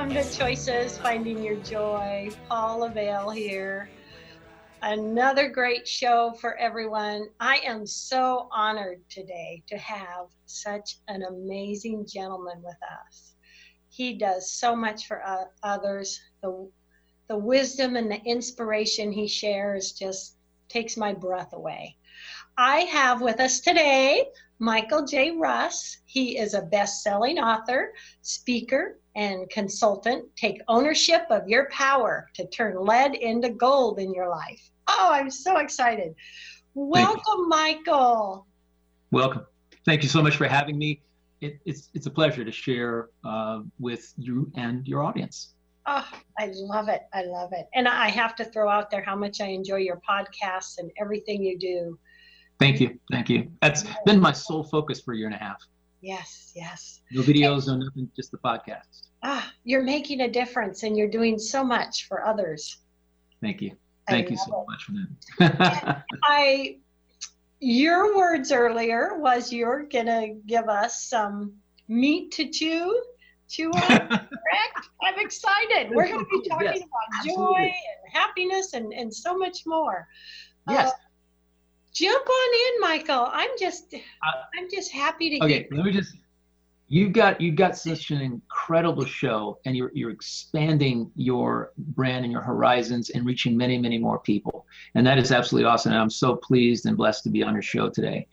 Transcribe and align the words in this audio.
Welcome 0.00 0.16
to 0.16 0.34
Choices 0.34 0.96
Finding 0.96 1.44
Your 1.44 1.56
Joy. 1.56 2.30
Paula 2.48 2.88
Vail 2.88 3.28
here. 3.28 3.90
Another 4.80 5.50
great 5.50 5.86
show 5.86 6.32
for 6.40 6.56
everyone. 6.56 7.28
I 7.38 7.56
am 7.66 7.86
so 7.86 8.48
honored 8.50 9.02
today 9.10 9.62
to 9.66 9.76
have 9.76 10.28
such 10.46 10.96
an 11.08 11.24
amazing 11.24 12.06
gentleman 12.06 12.62
with 12.62 12.78
us. 12.82 13.34
He 13.90 14.14
does 14.14 14.50
so 14.50 14.74
much 14.74 15.06
for 15.06 15.22
others. 15.62 16.18
The, 16.40 16.70
the 17.28 17.36
wisdom 17.36 17.94
and 17.96 18.10
the 18.10 18.22
inspiration 18.24 19.12
he 19.12 19.28
shares 19.28 19.92
just 19.92 20.36
takes 20.70 20.96
my 20.96 21.12
breath 21.12 21.52
away. 21.52 21.94
I 22.56 22.80
have 22.84 23.20
with 23.20 23.38
us 23.38 23.60
today 23.60 24.24
Michael 24.58 25.04
J. 25.04 25.32
Russ. 25.32 25.98
He 26.06 26.38
is 26.38 26.54
a 26.54 26.62
best 26.62 27.02
selling 27.02 27.38
author, 27.38 27.92
speaker, 28.22 28.99
and 29.16 29.48
consultant. 29.50 30.24
Take 30.36 30.60
ownership 30.68 31.22
of 31.30 31.48
your 31.48 31.68
power 31.70 32.28
to 32.34 32.46
turn 32.48 32.84
lead 32.84 33.14
into 33.14 33.50
gold 33.50 33.98
in 33.98 34.14
your 34.14 34.28
life. 34.28 34.70
Oh, 34.88 35.10
I'm 35.12 35.30
so 35.30 35.58
excited. 35.58 36.14
Welcome, 36.74 37.48
Michael. 37.48 38.46
Welcome. 39.10 39.46
Thank 39.84 40.02
you 40.02 40.08
so 40.08 40.22
much 40.22 40.36
for 40.36 40.46
having 40.46 40.78
me. 40.78 41.02
It, 41.40 41.58
it's, 41.64 41.88
it's 41.94 42.06
a 42.06 42.10
pleasure 42.10 42.44
to 42.44 42.52
share 42.52 43.08
uh, 43.24 43.60
with 43.78 44.12
you 44.16 44.50
and 44.56 44.86
your 44.86 45.02
audience. 45.02 45.54
Oh, 45.86 46.06
I 46.38 46.50
love 46.54 46.88
it. 46.88 47.02
I 47.12 47.24
love 47.24 47.52
it. 47.52 47.66
And 47.74 47.88
I 47.88 48.10
have 48.10 48.36
to 48.36 48.44
throw 48.44 48.68
out 48.68 48.90
there 48.90 49.02
how 49.02 49.16
much 49.16 49.40
I 49.40 49.46
enjoy 49.46 49.78
your 49.78 50.00
podcasts 50.08 50.78
and 50.78 50.90
everything 51.00 51.42
you 51.42 51.58
do. 51.58 51.98
Thank 52.58 52.80
you. 52.80 53.00
Thank 53.10 53.30
you. 53.30 53.50
That's 53.62 53.84
been 54.04 54.20
my 54.20 54.32
sole 54.32 54.62
focus 54.62 55.00
for 55.00 55.14
a 55.14 55.16
year 55.16 55.26
and 55.26 55.34
a 55.34 55.38
half. 55.38 55.62
Yes, 56.00 56.52
yes. 56.54 57.00
No 57.10 57.22
videos, 57.22 57.66
no 57.66 57.76
nothing, 57.76 58.10
just 58.16 58.30
the 58.30 58.38
podcast. 58.38 59.08
Ah, 59.22 59.52
you're 59.64 59.82
making 59.82 60.22
a 60.22 60.30
difference 60.30 60.82
and 60.82 60.96
you're 60.96 61.10
doing 61.10 61.38
so 61.38 61.62
much 61.62 62.06
for 62.08 62.24
others. 62.24 62.78
Thank 63.42 63.60
you. 63.60 63.72
Thank 64.08 64.28
I 64.28 64.30
you 64.30 64.36
so 64.36 64.62
it. 64.62 64.66
much 64.68 64.84
for 64.84 64.92
that. 65.40 66.04
I 66.22 66.78
your 67.60 68.16
words 68.16 68.50
earlier 68.50 69.18
was 69.18 69.52
you're 69.52 69.84
gonna 69.84 70.34
give 70.46 70.68
us 70.68 71.04
some 71.04 71.52
meat 71.88 72.32
to 72.32 72.48
chew 72.48 73.02
chew 73.50 73.70
on, 73.70 73.80
correct? 74.08 74.88
I'm 75.02 75.18
excited. 75.18 75.90
We're 75.90 76.08
gonna 76.08 76.24
be 76.24 76.48
talking 76.48 76.66
yes, 76.66 76.78
about 76.78 77.18
absolutely. 77.18 77.44
joy 77.44 77.62
and 77.62 78.12
happiness 78.12 78.72
and, 78.72 78.92
and 78.92 79.12
so 79.12 79.36
much 79.36 79.66
more. 79.66 80.06
Yes. 80.68 80.90
Uh, 80.90 80.92
jump 81.92 82.26
on 82.28 82.54
in, 82.54 82.80
Michael. 82.80 83.28
I'm 83.32 83.50
just, 83.58 83.94
uh, 83.94 84.30
I'm 84.58 84.68
just 84.70 84.92
happy 84.92 85.38
to. 85.38 85.44
Okay, 85.44 85.68
let 85.70 85.84
me 85.84 85.92
just. 85.92 86.16
You've 86.88 87.12
got 87.12 87.40
you've 87.40 87.54
got 87.54 87.76
such 87.76 88.10
an 88.10 88.20
incredible 88.20 89.04
show, 89.04 89.60
and 89.64 89.76
you're 89.76 89.92
you're 89.94 90.10
expanding 90.10 91.12
your 91.14 91.70
brand 91.78 92.24
and 92.24 92.32
your 92.32 92.42
horizons 92.42 93.10
and 93.10 93.24
reaching 93.24 93.56
many 93.56 93.78
many 93.78 93.96
more 93.96 94.18
people, 94.18 94.66
and 94.96 95.06
that 95.06 95.16
is 95.16 95.30
absolutely 95.30 95.68
awesome. 95.68 95.92
And 95.92 96.00
I'm 96.00 96.10
so 96.10 96.34
pleased 96.34 96.86
and 96.86 96.96
blessed 96.96 97.22
to 97.24 97.30
be 97.30 97.44
on 97.44 97.52
your 97.52 97.62
show 97.62 97.90
today. 97.90 98.26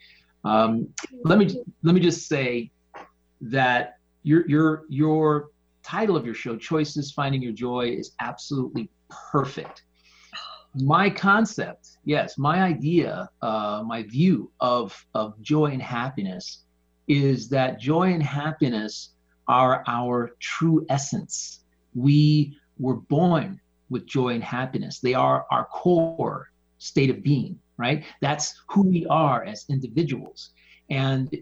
Um, 0.43 0.87
let 1.23 1.37
me 1.37 1.61
let 1.83 1.93
me 1.93 2.01
just 2.01 2.27
say 2.27 2.71
that 3.41 3.99
your 4.23 4.47
your 4.49 4.85
your 4.89 5.51
title 5.83 6.17
of 6.17 6.25
your 6.25 6.33
show, 6.33 6.57
"Choices: 6.57 7.11
Finding 7.11 7.43
Your 7.43 7.53
Joy," 7.53 7.89
is 7.89 8.13
absolutely 8.19 8.89
perfect 9.09 9.83
my 10.75 11.09
concept, 11.09 11.97
yes, 12.05 12.37
my 12.37 12.61
idea, 12.61 13.29
uh, 13.41 13.83
my 13.85 14.03
view 14.03 14.51
of, 14.59 15.05
of 15.13 15.39
joy 15.41 15.65
and 15.65 15.81
happiness 15.81 16.63
is 17.07 17.49
that 17.49 17.79
joy 17.79 18.13
and 18.13 18.21
happiness 18.21 19.11
are 19.47 19.83
our 19.87 20.31
true 20.39 20.85
essence. 20.89 21.61
We 21.95 22.57
were 22.77 22.95
born 22.95 23.59
with 23.89 24.05
joy 24.05 24.29
and 24.29 24.43
happiness, 24.43 24.99
they 24.99 25.13
are 25.13 25.45
our 25.49 25.65
core 25.65 26.49
state 26.77 27.09
of 27.09 27.23
being, 27.23 27.57
right? 27.77 28.03
That's 28.21 28.61
who 28.69 28.83
we 28.83 29.05
are 29.07 29.45
as 29.45 29.65
individuals. 29.69 30.51
And 30.89 31.33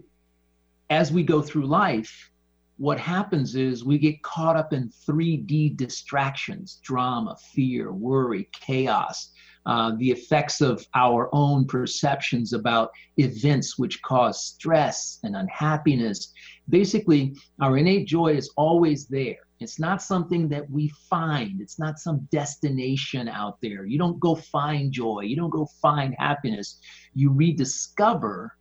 as 0.90 1.12
we 1.12 1.24
go 1.24 1.42
through 1.42 1.66
life, 1.66 2.32
what 2.78 3.00
happens 3.00 3.56
is 3.56 3.86
we 3.86 3.98
get 3.98 4.22
caught 4.22 4.58
up 4.58 4.74
in 4.74 4.92
3D 5.08 5.78
distractions 5.78 6.80
drama, 6.84 7.38
fear, 7.54 7.94
worry, 7.94 8.50
chaos, 8.52 9.32
uh, 9.66 9.94
the 9.98 10.12
effects 10.12 10.62
of 10.62 10.86
our 10.94 11.30
own 11.34 11.66
perceptions 11.66 12.54
about 12.54 12.92
events 13.18 13.80
which 13.80 14.02
cause 14.02 14.44
stress 14.44 15.20
and 15.24 15.36
unhappiness. 15.36 16.34
Basically, 16.70 17.36
our 17.62 17.78
innate 17.78 18.08
joy 18.08 18.36
is 18.36 18.52
always 18.58 19.08
there. 19.08 19.38
It's 19.60 19.80
not 19.80 20.02
something 20.02 20.50
that 20.50 20.70
we 20.70 20.90
find. 21.10 21.62
It's 21.62 21.80
not 21.80 21.98
some 21.98 22.28
destination 22.32 23.30
out 23.30 23.58
there. 23.62 23.86
You 23.86 23.98
don't 23.98 24.20
go 24.20 24.36
find 24.36 24.92
joy. 24.92 25.22
You 25.22 25.38
don't 25.38 25.50
go 25.50 25.66
find 25.82 26.14
happiness. 26.20 26.80
You 27.14 27.32
rediscover 27.32 28.55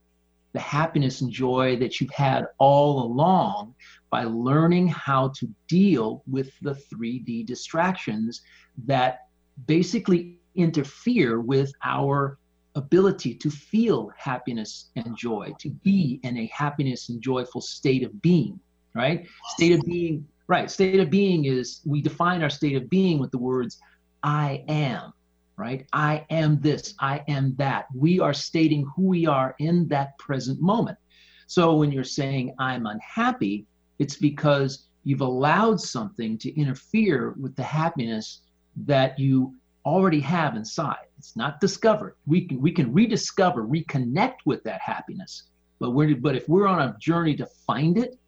the 0.54 0.60
happiness 0.60 1.20
and 1.20 1.30
joy 1.30 1.76
that 1.76 2.00
you've 2.00 2.12
had 2.12 2.46
all 2.58 3.02
along 3.02 3.74
by 4.08 4.24
learning 4.24 4.86
how 4.88 5.28
to 5.36 5.48
deal 5.68 6.22
with 6.26 6.50
the 6.62 6.74
3D 6.74 7.44
distractions 7.44 8.40
that 8.86 9.26
basically 9.66 10.38
interfere 10.54 11.40
with 11.40 11.72
our 11.84 12.38
ability 12.76 13.34
to 13.34 13.50
feel 13.50 14.10
happiness 14.16 14.90
and 14.94 15.16
joy, 15.16 15.52
to 15.58 15.70
be 15.70 16.20
in 16.22 16.38
a 16.38 16.46
happiness 16.46 17.08
and 17.08 17.20
joyful 17.20 17.60
state 17.60 18.04
of 18.04 18.22
being, 18.22 18.58
right? 18.94 19.26
State 19.56 19.72
of 19.72 19.84
being, 19.84 20.26
right? 20.46 20.70
State 20.70 21.00
of 21.00 21.10
being 21.10 21.46
is 21.46 21.80
we 21.84 22.00
define 22.00 22.42
our 22.42 22.50
state 22.50 22.76
of 22.76 22.88
being 22.88 23.18
with 23.18 23.32
the 23.32 23.38
words 23.38 23.78
I 24.22 24.64
am, 24.68 25.12
right? 25.56 25.86
I 25.92 26.24
am 26.30 26.60
this, 26.60 26.94
I 27.00 27.22
am 27.28 27.54
that. 27.56 27.86
We 27.94 28.20
are 28.20 28.34
stating 28.34 28.90
who 28.94 29.02
we 29.02 29.26
are 29.26 29.54
in 29.58 29.88
that 29.88 30.16
present 30.18 30.60
moment. 30.60 30.98
So 31.46 31.76
when 31.76 31.92
you're 31.92 32.04
saying 32.04 32.54
I'm 32.58 32.86
unhappy, 32.86 33.66
it's 33.98 34.16
because 34.16 34.86
you've 35.04 35.20
allowed 35.20 35.80
something 35.80 36.38
to 36.38 36.60
interfere 36.60 37.34
with 37.40 37.54
the 37.54 37.62
happiness 37.62 38.40
that 38.76 39.18
you 39.18 39.54
already 39.84 40.20
have 40.20 40.56
inside. 40.56 41.06
It's 41.18 41.36
not 41.36 41.60
discovered. 41.60 42.16
We 42.26 42.46
can 42.46 42.60
we 42.60 42.72
can 42.72 42.92
rediscover, 42.92 43.64
reconnect 43.64 44.36
with 44.44 44.64
that 44.64 44.80
happiness. 44.80 45.44
But 45.78 45.90
we're 45.90 46.16
but 46.16 46.34
if 46.34 46.48
we're 46.48 46.66
on 46.66 46.80
a 46.80 46.96
journey 46.98 47.36
to 47.36 47.46
find 47.66 47.98
it, 47.98 48.18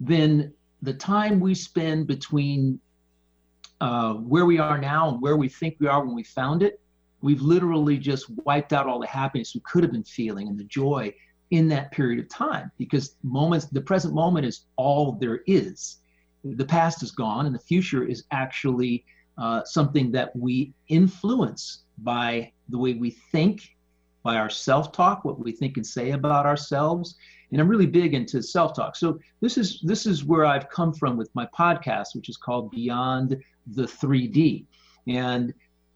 then 0.00 0.52
the 0.82 0.94
time 0.94 1.38
we 1.38 1.54
spend 1.54 2.08
between 2.08 2.80
uh, 3.82 4.14
where 4.14 4.46
we 4.46 4.60
are 4.60 4.78
now 4.78 5.08
and 5.08 5.20
where 5.20 5.36
we 5.36 5.48
think 5.48 5.74
we 5.80 5.88
are 5.88 6.04
when 6.04 6.14
we 6.14 6.22
found 6.22 6.62
it, 6.62 6.80
we've 7.20 7.42
literally 7.42 7.98
just 7.98 8.30
wiped 8.44 8.72
out 8.72 8.86
all 8.86 9.00
the 9.00 9.06
happiness 9.08 9.56
we 9.56 9.60
could 9.66 9.82
have 9.82 9.90
been 9.90 10.04
feeling 10.04 10.46
and 10.46 10.56
the 10.56 10.64
joy 10.64 11.12
in 11.50 11.66
that 11.66 11.90
period 11.90 12.20
of 12.20 12.28
time 12.28 12.70
because 12.78 13.16
moments 13.24 13.66
the 13.66 13.80
present 13.80 14.14
moment 14.14 14.46
is 14.46 14.66
all 14.76 15.18
there 15.20 15.40
is. 15.48 15.98
The 16.44 16.64
past 16.64 17.02
is 17.02 17.10
gone 17.10 17.46
and 17.46 17.54
the 17.54 17.58
future 17.58 18.04
is 18.04 18.22
actually 18.30 19.04
uh, 19.36 19.64
something 19.64 20.12
that 20.12 20.30
we 20.36 20.72
influence 20.86 21.82
by 21.98 22.52
the 22.68 22.78
way 22.78 22.94
we 22.94 23.10
think 23.32 23.74
by 24.22 24.36
our 24.36 24.50
self-talk 24.50 25.24
what 25.24 25.38
we 25.38 25.52
think 25.52 25.76
and 25.76 25.86
say 25.86 26.12
about 26.12 26.46
ourselves 26.46 27.16
and 27.50 27.60
i'm 27.60 27.68
really 27.68 27.86
big 27.86 28.14
into 28.14 28.42
self-talk 28.42 28.96
so 28.96 29.18
this 29.40 29.58
is 29.58 29.80
this 29.84 30.06
is 30.06 30.24
where 30.24 30.44
i've 30.44 30.68
come 30.70 30.92
from 30.92 31.16
with 31.16 31.30
my 31.34 31.46
podcast 31.56 32.14
which 32.14 32.28
is 32.28 32.36
called 32.36 32.70
beyond 32.70 33.36
the 33.74 33.84
3d 33.84 34.64
and 35.08 35.52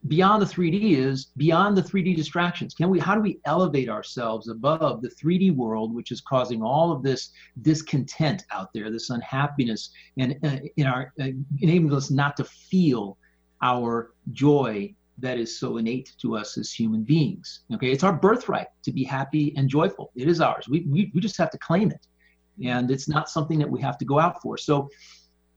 beyond 0.08 0.42
the 0.42 0.46
3D 0.46 0.96
is 0.96 1.26
beyond 1.36 1.76
the 1.76 1.82
3D 1.82 2.16
distractions. 2.16 2.74
Can 2.74 2.90
we? 2.90 2.98
How 2.98 3.14
do 3.14 3.20
we 3.20 3.40
elevate 3.44 3.88
ourselves 3.88 4.48
above 4.48 5.02
the 5.02 5.08
3D 5.08 5.54
world, 5.54 5.94
which 5.94 6.12
is 6.12 6.20
causing 6.20 6.62
all 6.62 6.92
of 6.92 7.02
this 7.02 7.30
discontent 7.62 8.44
out 8.52 8.72
there, 8.72 8.90
this 8.90 9.10
unhappiness, 9.10 9.90
and 10.18 10.36
uh, 10.44 10.58
in 10.76 10.86
our 10.86 11.12
uh, 11.20 11.28
enabling 11.60 11.94
us 11.94 12.10
not 12.10 12.36
to 12.36 12.44
feel 12.44 13.18
our 13.62 14.12
joy 14.32 14.94
that 15.18 15.38
is 15.38 15.58
so 15.58 15.78
innate 15.78 16.14
to 16.20 16.36
us 16.36 16.58
as 16.58 16.72
human 16.72 17.02
beings. 17.02 17.60
Okay, 17.72 17.90
it's 17.90 18.04
our 18.04 18.12
birthright 18.12 18.68
to 18.82 18.92
be 18.92 19.04
happy 19.04 19.54
and 19.56 19.68
joyful. 19.68 20.12
It 20.14 20.28
is 20.28 20.40
ours. 20.40 20.68
We 20.68 20.86
we, 20.88 21.10
we 21.14 21.20
just 21.20 21.38
have 21.38 21.50
to 21.50 21.58
claim 21.58 21.90
it, 21.90 22.06
and 22.64 22.90
it's 22.90 23.08
not 23.08 23.30
something 23.30 23.58
that 23.58 23.70
we 23.70 23.80
have 23.80 23.98
to 23.98 24.04
go 24.04 24.18
out 24.18 24.40
for. 24.42 24.56
So, 24.56 24.88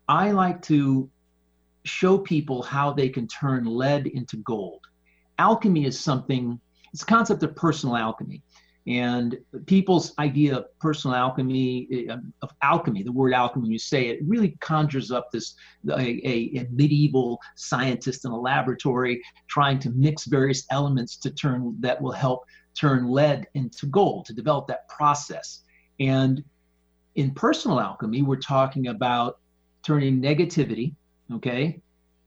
I 0.07 0.31
like 0.31 0.61
to 0.63 1.09
show 1.85 2.17
people 2.17 2.61
how 2.61 2.93
they 2.93 3.09
can 3.09 3.27
turn 3.27 3.65
lead 3.65 4.07
into 4.07 4.37
gold. 4.37 4.81
Alchemy 5.37 5.85
is 5.85 5.99
something, 5.99 6.59
it's 6.93 7.03
a 7.03 7.05
concept 7.05 7.43
of 7.43 7.55
personal 7.55 7.95
alchemy. 7.95 8.41
And 8.87 9.37
people's 9.65 10.13
idea 10.17 10.57
of 10.57 10.79
personal 10.79 11.15
alchemy, 11.15 11.87
eh, 11.91 12.15
of 12.41 12.51
alchemy, 12.61 13.03
the 13.03 13.11
word 13.11 13.33
alchemy, 13.33 13.69
you 13.69 13.77
say 13.77 14.07
it, 14.07 14.19
really 14.25 14.57
conjures 14.61 15.11
up 15.11 15.29
this 15.31 15.55
a, 15.89 15.99
a, 15.99 16.59
a, 16.59 16.67
medieval 16.71 17.39
scientist 17.55 18.25
in 18.25 18.31
a 18.31 18.39
laboratory 18.39 19.21
trying 19.47 19.79
to 19.79 19.89
mix 19.91 20.25
various 20.25 20.65
elements 20.71 21.17
to 21.17 21.29
turn 21.29 21.75
that 21.81 22.01
will 22.01 22.11
help 22.11 22.45
turn 22.79 23.07
lead 23.07 23.45
into 23.53 23.85
gold, 23.85 24.25
to 24.25 24.33
develop 24.33 24.67
that 24.67 24.87
process. 24.89 25.63
And 25.99 26.43
in 27.15 27.31
personal 27.31 27.79
alchemy, 27.79 28.21
we're 28.21 28.37
talking 28.37 28.87
about 28.87 29.39
turning 29.83 30.21
negativity 30.21 30.93
okay? 31.33 31.81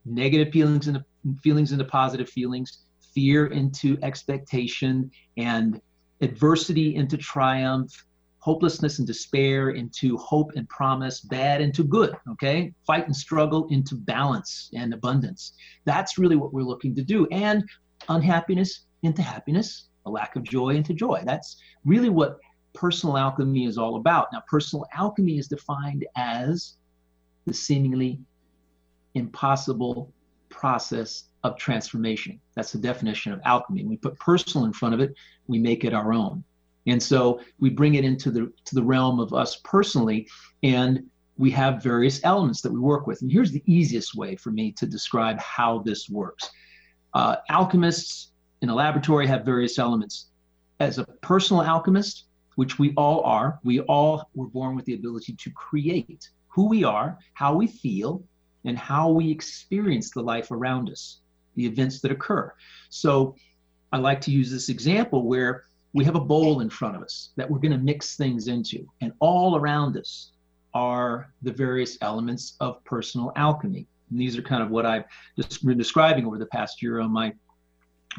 Negative 0.05 0.51
feelings 0.51 0.87
into 0.87 1.03
feelings 1.41 1.71
into 1.71 1.85
positive 1.85 2.29
feelings, 2.29 2.79
fear 3.13 3.47
into 3.47 3.97
expectation, 4.01 5.09
and 5.37 5.81
adversity 6.21 6.95
into 6.95 7.17
triumph, 7.17 8.05
hopelessness 8.39 8.99
and 8.99 9.07
despair 9.07 9.69
into 9.69 10.17
hope 10.17 10.51
and 10.55 10.67
promise, 10.67 11.21
bad 11.21 11.61
into 11.61 11.83
good, 11.83 12.13
okay? 12.29 12.73
Fight 12.85 13.05
and 13.05 13.15
struggle 13.15 13.67
into 13.69 13.95
balance 13.95 14.69
and 14.73 14.93
abundance. 14.93 15.53
That's 15.85 16.17
really 16.17 16.35
what 16.35 16.53
we're 16.53 16.63
looking 16.63 16.93
to 16.95 17.03
do. 17.03 17.25
And 17.31 17.63
unhappiness 18.09 18.85
into 19.03 19.21
happiness, 19.21 19.87
a 20.05 20.11
lack 20.11 20.35
of 20.35 20.43
joy 20.43 20.71
into 20.71 20.93
joy. 20.93 21.21
That's 21.25 21.57
really 21.85 22.09
what 22.09 22.39
personal 22.73 23.17
alchemy 23.17 23.65
is 23.65 23.77
all 23.77 23.95
about. 23.95 24.27
Now, 24.33 24.43
personal 24.47 24.85
alchemy 24.93 25.37
is 25.37 25.47
defined 25.47 26.05
as 26.17 26.75
the 27.45 27.53
seemingly 27.53 28.19
impossible 29.15 30.11
process 30.49 31.25
of 31.43 31.57
transformation. 31.57 32.39
That's 32.55 32.71
the 32.71 32.79
definition 32.79 33.33
of 33.33 33.41
alchemy. 33.43 33.83
we 33.83 33.97
put 33.97 34.17
personal 34.19 34.65
in 34.65 34.73
front 34.73 34.93
of 34.93 35.01
it, 35.01 35.13
we 35.47 35.59
make 35.59 35.83
it 35.83 35.93
our 35.93 36.13
own. 36.13 36.43
And 36.87 37.01
so 37.01 37.39
we 37.59 37.69
bring 37.69 37.95
it 37.95 38.03
into 38.03 38.29
the 38.31 38.51
to 38.65 38.75
the 38.75 38.83
realm 38.83 39.19
of 39.19 39.33
us 39.33 39.61
personally, 39.63 40.27
and 40.63 41.03
we 41.37 41.49
have 41.51 41.81
various 41.81 42.19
elements 42.23 42.61
that 42.61 42.71
we 42.71 42.79
work 42.79 43.07
with. 43.07 43.21
And 43.21 43.31
here's 43.31 43.51
the 43.51 43.63
easiest 43.65 44.15
way 44.15 44.35
for 44.35 44.51
me 44.51 44.71
to 44.73 44.85
describe 44.85 45.39
how 45.39 45.79
this 45.79 46.09
works. 46.09 46.49
Uh, 47.13 47.37
alchemists 47.49 48.31
in 48.61 48.69
a 48.69 48.75
laboratory 48.75 49.27
have 49.27 49.45
various 49.45 49.79
elements. 49.79 50.27
As 50.79 50.97
a 50.97 51.05
personal 51.21 51.63
alchemist, 51.63 52.25
which 52.55 52.77
we 52.77 52.93
all 52.95 53.21
are, 53.23 53.59
we 53.63 53.79
all 53.81 54.29
were 54.35 54.47
born 54.47 54.75
with 54.75 54.85
the 54.85 54.93
ability 54.93 55.33
to 55.33 55.51
create 55.51 56.29
who 56.47 56.67
we 56.67 56.83
are, 56.83 57.17
how 57.33 57.55
we 57.55 57.67
feel, 57.67 58.23
and 58.65 58.77
how 58.77 59.09
we 59.09 59.29
experience 59.31 60.11
the 60.11 60.21
life 60.21 60.51
around 60.51 60.89
us, 60.89 61.19
the 61.55 61.65
events 61.65 61.99
that 62.01 62.11
occur. 62.11 62.53
So 62.89 63.35
I 63.91 63.97
like 63.97 64.21
to 64.21 64.31
use 64.31 64.51
this 64.51 64.69
example 64.69 65.27
where 65.27 65.65
we 65.93 66.03
have 66.05 66.15
a 66.15 66.19
bowl 66.19 66.61
in 66.61 66.69
front 66.69 66.95
of 66.95 67.03
us 67.03 67.29
that 67.35 67.49
we're 67.49 67.59
going 67.59 67.71
to 67.71 67.77
mix 67.77 68.15
things 68.15 68.47
into, 68.47 68.87
and 69.01 69.13
all 69.19 69.55
around 69.55 69.97
us 69.97 70.31
are 70.73 71.31
the 71.43 71.51
various 71.51 71.97
elements 72.01 72.55
of 72.59 72.83
personal 72.83 73.31
alchemy. 73.35 73.85
And 74.09 74.19
these 74.19 74.37
are 74.37 74.41
kind 74.41 74.63
of 74.63 74.69
what 74.71 74.85
I've 74.85 75.03
been 75.63 75.77
describing 75.77 76.25
over 76.25 76.37
the 76.37 76.47
past 76.47 76.81
year 76.81 76.99
on 76.99 77.11
my 77.11 77.33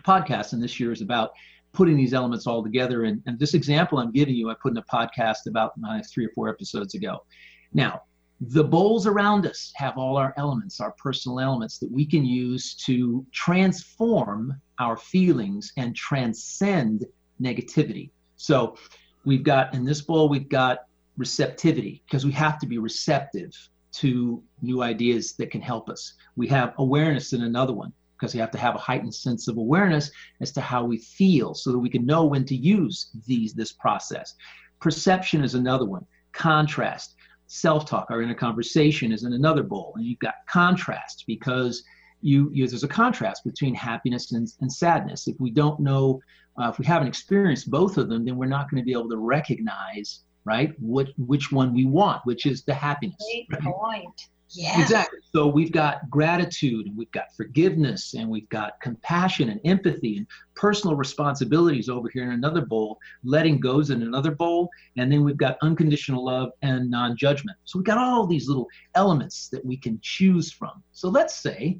podcast. 0.02 0.52
And 0.52 0.62
this 0.62 0.78
year 0.78 0.92
is 0.92 1.02
about 1.02 1.32
putting 1.72 1.96
these 1.96 2.14
elements 2.14 2.46
all 2.46 2.62
together. 2.62 3.04
And, 3.04 3.20
and 3.26 3.38
this 3.38 3.54
example 3.54 3.98
I'm 3.98 4.12
giving 4.12 4.34
you, 4.34 4.50
I 4.50 4.54
put 4.62 4.72
in 4.72 4.78
a 4.78 4.82
podcast 4.82 5.46
about 5.48 5.72
uh, 5.87 6.00
three 6.12 6.26
or 6.26 6.30
four 6.34 6.48
episodes 6.48 6.94
ago. 6.94 7.25
Now, 7.72 8.02
the 8.40 8.64
bowls 8.64 9.06
around 9.06 9.46
us 9.46 9.72
have 9.76 9.96
all 9.96 10.16
our 10.16 10.34
elements, 10.36 10.81
our 10.81 10.92
personal 10.92 11.40
elements 11.40 11.78
that 11.78 11.90
we 11.90 12.04
can 12.04 12.25
use 12.25 12.75
to 12.75 13.25
transform 13.32 14.60
our 14.78 14.96
feelings 14.96 15.72
and 15.76 15.94
transcend 15.94 17.06
negativity. 17.40 18.10
So 18.36 18.76
we've 19.25 19.44
got 19.44 19.72
in 19.75 19.84
this 19.84 20.00
bowl, 20.00 20.28
we've 20.28 20.48
got 20.48 20.81
receptivity 21.16 22.02
because 22.06 22.26
we 22.26 22.32
have 22.32 22.58
to 22.58 22.66
be 22.66 22.78
receptive 22.78 23.52
to 23.92 24.42
new 24.60 24.82
ideas 24.82 25.34
that 25.34 25.52
can 25.52 25.60
help 25.60 25.88
us. 25.88 26.14
We 26.34 26.48
have 26.48 26.75
awareness 26.78 27.32
in 27.32 27.42
another 27.42 27.72
one 27.72 27.92
because 28.19 28.34
we 28.34 28.40
have 28.40 28.50
to 28.50 28.58
have 28.58 28.75
a 28.75 28.78
heightened 28.78 29.14
sense 29.14 29.46
of 29.46 29.56
awareness 29.56 30.10
as 30.40 30.50
to 30.52 30.60
how 30.60 30.84
we 30.84 30.98
feel 30.98 31.54
so 31.54 31.70
that 31.70 31.78
we 31.78 31.88
can 31.88 32.04
know 32.04 32.25
when 32.25 32.44
to 32.46 32.56
use 32.56 33.10
these 33.26 33.54
this 33.54 33.72
process. 33.72 34.34
Perception 34.80 35.44
is 35.44 35.54
another 35.54 35.84
one. 35.84 36.04
Contrast 36.32 37.14
self-talk 37.54 38.06
or 38.10 38.22
in 38.22 38.30
a 38.30 38.34
conversation 38.34 39.12
is 39.12 39.22
in 39.22 39.32
another 39.32 39.62
bowl. 39.62 39.92
And 39.96 40.04
you've 40.04 40.18
got 40.18 40.34
contrast 40.48 41.24
because 41.26 41.84
you, 42.20 42.50
you 42.52 42.66
there's 42.66 42.84
a 42.84 42.88
contrast 42.88 43.44
between 43.44 43.74
happiness 43.74 44.32
and, 44.32 44.48
and 44.60 44.72
sadness. 44.72 45.28
If 45.28 45.38
we 45.38 45.50
don't 45.50 45.78
know 45.80 46.20
uh, 46.60 46.68
if 46.68 46.78
we 46.78 46.84
haven't 46.84 47.08
experienced 47.08 47.70
both 47.70 47.96
of 47.98 48.08
them 48.08 48.24
then 48.24 48.36
we're 48.36 48.46
not 48.46 48.70
going 48.70 48.80
to 48.82 48.84
be 48.84 48.92
able 48.92 49.08
to 49.08 49.16
recognize 49.16 50.20
right 50.44 50.72
what 50.78 51.08
which 51.16 51.50
one 51.50 51.74
we 51.74 51.84
want 51.84 52.20
which 52.24 52.46
is 52.46 52.62
the 52.62 52.74
happiness 52.74 53.16
Great 53.48 53.64
right? 53.64 53.74
point 53.74 54.28
yeah. 54.50 54.81
Exactly. 54.81 55.19
So 55.32 55.46
we've 55.49 55.73
got 55.73 56.08
gratitude 56.11 56.87
and 56.87 56.96
we've 56.96 57.11
got 57.11 57.35
forgiveness 57.37 58.14
and 58.14 58.29
we've 58.29 58.49
got 58.50 58.81
compassion 58.81 59.49
and 59.49 59.61
empathy 59.64 60.19
and 60.19 60.26
personal 60.55 60.96
responsibilities 60.96 61.88
over 61.88 62.08
here 62.12 62.25
in 62.25 62.31
another 62.31 62.64
bowl, 62.64 62.99
letting 63.25 63.58
goes 63.58 63.91
in 63.91 64.02
another 64.02 64.31
bowl, 64.31 64.69
and 64.96 65.11
then 65.11 65.25
we've 65.25 65.37
got 65.37 65.56
unconditional 65.62 66.25
love 66.25 66.50
and 66.62 66.91
non-judgment. 66.91 67.56
So 67.64 67.79
we've 67.79 67.87
got 67.87 67.99
all 67.99 68.26
these 68.26 68.46
little 68.49 68.69
elements 68.94 69.49
that 69.49 69.64
we 69.64 69.76
can 69.76 69.99
choose 70.02 70.52
from. 70.52 70.82
So 70.93 71.08
let's 71.08 71.35
say 71.35 71.79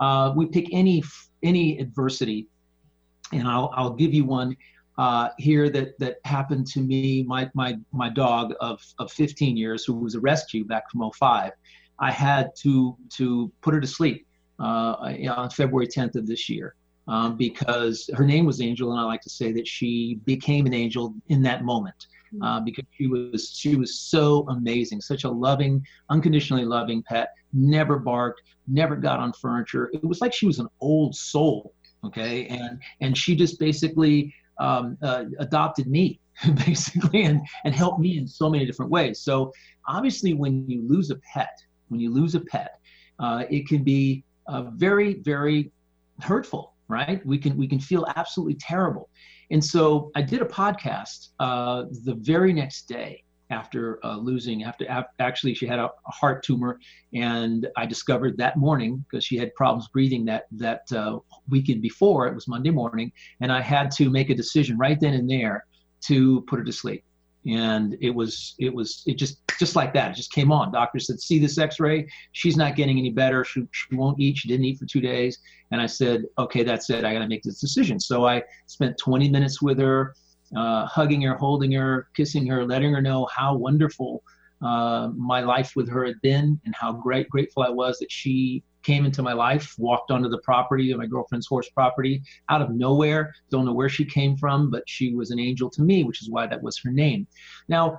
uh, 0.00 0.32
we 0.36 0.46
pick 0.46 0.66
any 0.72 1.02
any 1.42 1.78
adversity, 1.78 2.46
and 3.32 3.48
I'll 3.48 3.72
I'll 3.74 3.94
give 3.94 4.14
you 4.14 4.24
one 4.24 4.56
uh, 4.98 5.30
here 5.38 5.70
that 5.70 5.98
that 5.98 6.16
happened 6.24 6.66
to 6.68 6.80
me. 6.80 7.24
My 7.24 7.50
my 7.54 7.78
my 7.92 8.08
dog 8.08 8.54
of 8.60 8.80
of 8.98 9.10
15 9.10 9.56
years 9.56 9.84
who 9.84 9.94
was 9.94 10.14
a 10.14 10.20
rescue 10.20 10.64
back 10.64 10.90
from 10.90 11.10
05 11.10 11.52
I 12.02 12.10
had 12.10 12.50
to 12.62 12.96
to 13.10 13.50
put 13.62 13.74
her 13.74 13.80
to 13.80 13.86
sleep 13.86 14.26
uh, 14.58 14.96
on 15.36 15.50
February 15.50 15.86
10th 15.86 16.16
of 16.16 16.26
this 16.26 16.48
year 16.48 16.74
um, 17.06 17.36
because 17.36 18.10
her 18.14 18.24
name 18.24 18.44
was 18.44 18.60
Angel, 18.60 18.90
and 18.90 19.00
I 19.00 19.04
like 19.04 19.22
to 19.22 19.30
say 19.30 19.52
that 19.52 19.68
she 19.68 20.18
became 20.24 20.66
an 20.66 20.74
angel 20.74 21.14
in 21.28 21.42
that 21.42 21.64
moment 21.64 22.08
mm-hmm. 22.34 22.42
uh, 22.42 22.60
because 22.60 22.84
she 22.98 23.06
was 23.06 23.52
she 23.54 23.76
was 23.76 24.00
so 24.00 24.44
amazing, 24.48 25.00
such 25.00 25.22
a 25.22 25.30
loving, 25.30 25.84
unconditionally 26.10 26.64
loving 26.64 27.04
pet. 27.04 27.28
Never 27.52 28.00
barked, 28.00 28.42
never 28.66 28.96
got 28.96 29.20
on 29.20 29.32
furniture. 29.32 29.88
It 29.94 30.04
was 30.04 30.20
like 30.20 30.32
she 30.32 30.46
was 30.46 30.58
an 30.58 30.68
old 30.80 31.14
soul, 31.14 31.72
okay, 32.04 32.46
and 32.48 32.80
and 33.00 33.16
she 33.16 33.36
just 33.36 33.60
basically 33.60 34.34
um, 34.58 34.98
uh, 35.02 35.26
adopted 35.38 35.86
me 35.86 36.18
basically 36.66 37.22
and 37.22 37.40
and 37.64 37.76
helped 37.76 38.00
me 38.00 38.18
in 38.18 38.26
so 38.26 38.50
many 38.50 38.66
different 38.66 38.90
ways. 38.90 39.20
So 39.20 39.52
obviously, 39.86 40.34
when 40.34 40.68
you 40.68 40.82
lose 40.86 41.10
a 41.10 41.16
pet 41.32 41.56
when 41.92 42.00
you 42.00 42.10
lose 42.10 42.34
a 42.34 42.40
pet, 42.40 42.80
uh, 43.18 43.44
it 43.50 43.68
can 43.68 43.84
be 43.84 44.24
uh, 44.48 44.62
very, 44.74 45.14
very 45.14 45.70
hurtful, 46.20 46.74
right? 46.88 47.24
We 47.24 47.38
can 47.38 47.56
we 47.56 47.68
can 47.68 47.78
feel 47.78 48.06
absolutely 48.16 48.56
terrible. 48.56 49.08
And 49.50 49.64
so 49.64 50.10
I 50.16 50.22
did 50.22 50.40
a 50.42 50.46
podcast 50.46 51.28
uh, 51.38 51.84
the 52.04 52.14
very 52.14 52.52
next 52.52 52.88
day 52.88 53.22
after 53.50 54.04
uh, 54.04 54.16
losing. 54.16 54.64
After 54.64 54.86
actually, 55.20 55.54
she 55.54 55.66
had 55.66 55.78
a, 55.78 55.84
a, 55.84 56.10
heart 56.10 56.42
tumor, 56.42 56.80
and 57.12 57.68
I 57.76 57.84
discovered 57.84 58.38
that 58.38 58.56
morning 58.56 59.04
because 59.10 59.24
she 59.24 59.36
had 59.36 59.54
problems 59.54 59.88
breathing 59.88 60.24
that 60.24 60.46
that 60.52 60.90
uh, 60.92 61.18
weekend 61.48 61.82
before. 61.82 62.26
It 62.26 62.34
was 62.34 62.48
Monday 62.48 62.70
morning, 62.70 63.12
and 63.40 63.52
I 63.52 63.60
had 63.60 63.90
to 63.92 64.10
make 64.10 64.30
a 64.30 64.34
decision 64.34 64.78
right 64.78 64.98
then 64.98 65.14
and 65.14 65.28
there 65.28 65.66
to 66.02 66.40
put 66.48 66.58
her 66.58 66.64
to 66.64 66.72
sleep 66.72 67.04
and 67.46 67.96
it 68.00 68.10
was 68.10 68.54
it 68.58 68.72
was 68.72 69.02
it 69.06 69.14
just 69.14 69.40
just 69.58 69.74
like 69.76 69.92
that. 69.94 70.12
It 70.12 70.14
just 70.14 70.32
came 70.32 70.52
on. 70.52 70.72
Doctor 70.72 70.98
said 70.98 71.20
see 71.20 71.38
this 71.38 71.58
x-ray? 71.58 72.08
She's 72.32 72.56
not 72.56 72.76
getting 72.76 72.98
any 72.98 73.10
better. 73.10 73.44
She, 73.44 73.66
she 73.72 73.94
won't 73.94 74.20
eat. 74.20 74.38
She 74.38 74.48
didn't 74.48 74.64
eat 74.64 74.78
for 74.78 74.86
two 74.86 75.00
days. 75.00 75.38
And 75.70 75.80
i 75.80 75.86
said 75.86 76.24
okay 76.38 76.62
that's 76.62 76.90
it. 76.90 77.04
I 77.04 77.12
got 77.12 77.20
to 77.20 77.28
make 77.28 77.42
this 77.42 77.60
decision. 77.60 77.98
So 77.98 78.26
i 78.26 78.42
spent 78.66 78.96
20 78.98 79.28
minutes 79.28 79.60
with 79.60 79.78
her 79.78 80.14
uh, 80.56 80.86
hugging 80.86 81.22
her 81.22 81.34
holding 81.34 81.72
her 81.72 82.08
kissing 82.14 82.46
her 82.46 82.64
letting 82.64 82.92
her 82.92 83.00
know 83.00 83.26
how 83.34 83.56
wonderful 83.56 84.22
uh, 84.62 85.08
my 85.16 85.40
life 85.40 85.72
with 85.74 85.88
her 85.88 86.04
had 86.04 86.20
been 86.22 86.60
and 86.64 86.74
how 86.74 86.92
great 86.92 87.28
grateful 87.30 87.62
i 87.62 87.70
was 87.70 87.98
that 87.98 88.12
she 88.12 88.62
came 88.82 89.04
into 89.04 89.22
my 89.22 89.32
life, 89.32 89.74
walked 89.78 90.10
onto 90.10 90.28
the 90.28 90.38
property 90.38 90.90
of 90.90 90.98
my 90.98 91.06
girlfriend's 91.06 91.46
horse 91.46 91.68
property 91.70 92.22
out 92.48 92.62
of 92.62 92.70
nowhere. 92.70 93.32
Don't 93.50 93.64
know 93.64 93.72
where 93.72 93.88
she 93.88 94.04
came 94.04 94.36
from, 94.36 94.70
but 94.70 94.82
she 94.86 95.14
was 95.14 95.30
an 95.30 95.38
angel 95.38 95.70
to 95.70 95.82
me, 95.82 96.04
which 96.04 96.22
is 96.22 96.30
why 96.30 96.46
that 96.46 96.62
was 96.62 96.78
her 96.84 96.90
name. 96.90 97.26
Now, 97.68 97.98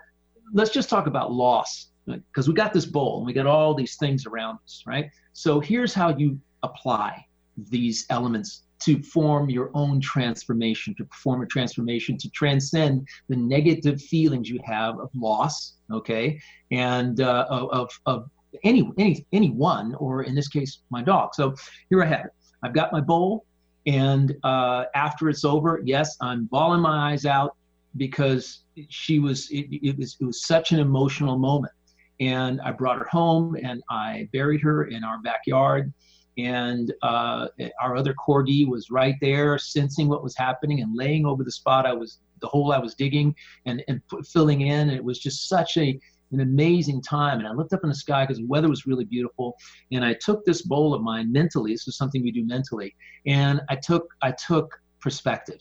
let's 0.54 0.72
just 0.72 0.90
talk 0.90 1.08
about 1.08 1.32
loss 1.32 1.90
because 2.06 2.48
we 2.48 2.54
got 2.54 2.74
this 2.74 2.86
bowl 2.86 3.18
and 3.18 3.26
we 3.26 3.34
got 3.34 3.48
all 3.48 3.74
these 3.74 3.96
things 3.96 4.26
around 4.26 4.60
us, 4.66 4.84
right? 4.86 5.10
So 5.32 5.60
here's 5.60 5.94
how 5.94 6.16
you 6.18 6.40
apply 6.64 7.26
these 7.70 8.06
elements 8.10 8.64
to 8.84 9.02
form 9.02 9.50
your 9.50 9.72
own 9.74 10.02
transformation, 10.02 10.94
to 10.98 11.06
perform 11.06 11.42
a 11.42 11.46
transformation, 11.46 12.18
to 12.18 12.30
transcend 12.32 13.08
the 13.30 13.36
negative 13.36 14.02
feelings 14.02 14.50
you 14.50 14.60
have 14.66 15.00
of 15.00 15.10
loss, 15.16 15.76
okay, 15.92 16.38
and 16.72 17.22
uh, 17.22 17.46
of, 17.50 17.90
of 18.06 18.30
any 18.64 18.92
any 18.98 19.26
any 19.32 19.50
one, 19.52 19.96
or 19.96 20.24
in 20.24 20.36
this 20.36 20.48
case, 20.48 20.80
my 20.90 21.02
dog. 21.02 21.34
So 21.34 21.56
here 21.90 22.04
I 22.04 22.08
have 22.08 22.26
it. 22.26 22.32
I've 22.64 22.74
got 22.74 22.92
my 22.92 23.02
bowl, 23.02 23.46
and 23.86 24.36
uh, 24.44 24.86
after 24.96 25.30
it's 25.30 25.44
over, 25.44 25.82
yes, 25.84 26.16
I'm 26.22 26.46
bawling 26.46 26.82
my 26.82 27.12
eyes 27.12 27.26
out 27.26 27.56
because 27.98 28.62
she 28.90 29.20
was 29.20 29.50
it, 29.52 29.68
it 29.72 29.98
was 29.98 30.18
it 30.20 30.26
was 30.26 30.46
such 30.46 30.72
an 30.72 30.80
emotional 30.80 31.38
moment. 31.38 31.74
And 32.20 32.62
I 32.62 32.72
brought 32.72 33.00
her 33.00 33.08
home, 33.10 33.58
and 33.62 33.82
I 33.90 34.30
buried 34.32 34.62
her 34.62 34.86
in 34.86 35.04
our 35.04 35.20
backyard. 35.20 35.94
And 36.38 36.92
uh, 37.04 37.48
our 37.80 37.96
other 37.96 38.16
corgi 38.16 38.68
was 38.68 38.90
right 38.90 39.16
there, 39.22 39.60
sensing 39.60 40.08
what 40.08 40.24
was 40.24 40.36
happening 40.36 40.82
and 40.82 40.96
laying 40.96 41.28
over 41.28 41.44
the 41.44 41.52
spot 41.52 41.86
I 41.86 41.94
was 41.94 42.20
the 42.42 42.48
hole 42.48 42.72
I 42.72 42.80
was 42.80 42.96
digging 42.96 43.36
and, 43.66 43.84
and 43.88 44.02
filling 44.32 44.62
in. 44.62 44.90
And 44.90 44.92
it 44.92 45.04
was 45.04 45.20
just 45.20 45.48
such 45.48 45.78
a 45.78 46.00
an 46.34 46.42
amazing 46.42 47.02
time. 47.02 47.40
And 47.40 47.48
I 47.48 47.52
looked 47.52 47.74
up 47.74 47.82
in 47.84 47.90
the 47.90 47.96
sky 47.96 48.24
because 48.24 48.38
the 48.38 48.48
weather 48.48 48.70
was 48.70 48.86
really 48.86 49.06
beautiful. 49.06 49.56
And 49.92 50.04
I 50.04 50.14
took 50.14 50.46
this 50.46 50.62
bowl 50.64 50.94
of 50.94 51.02
mine 51.02 51.32
mentally. 51.32 51.72
This 51.72 51.88
is 51.88 51.98
something 51.98 52.24
we 52.24 52.32
do 52.32 52.46
mentally. 52.46 52.96
And 53.26 53.62
I 53.70 53.76
took 53.76 54.08
I 54.22 54.32
took 54.32 54.74
perspective. 55.00 55.60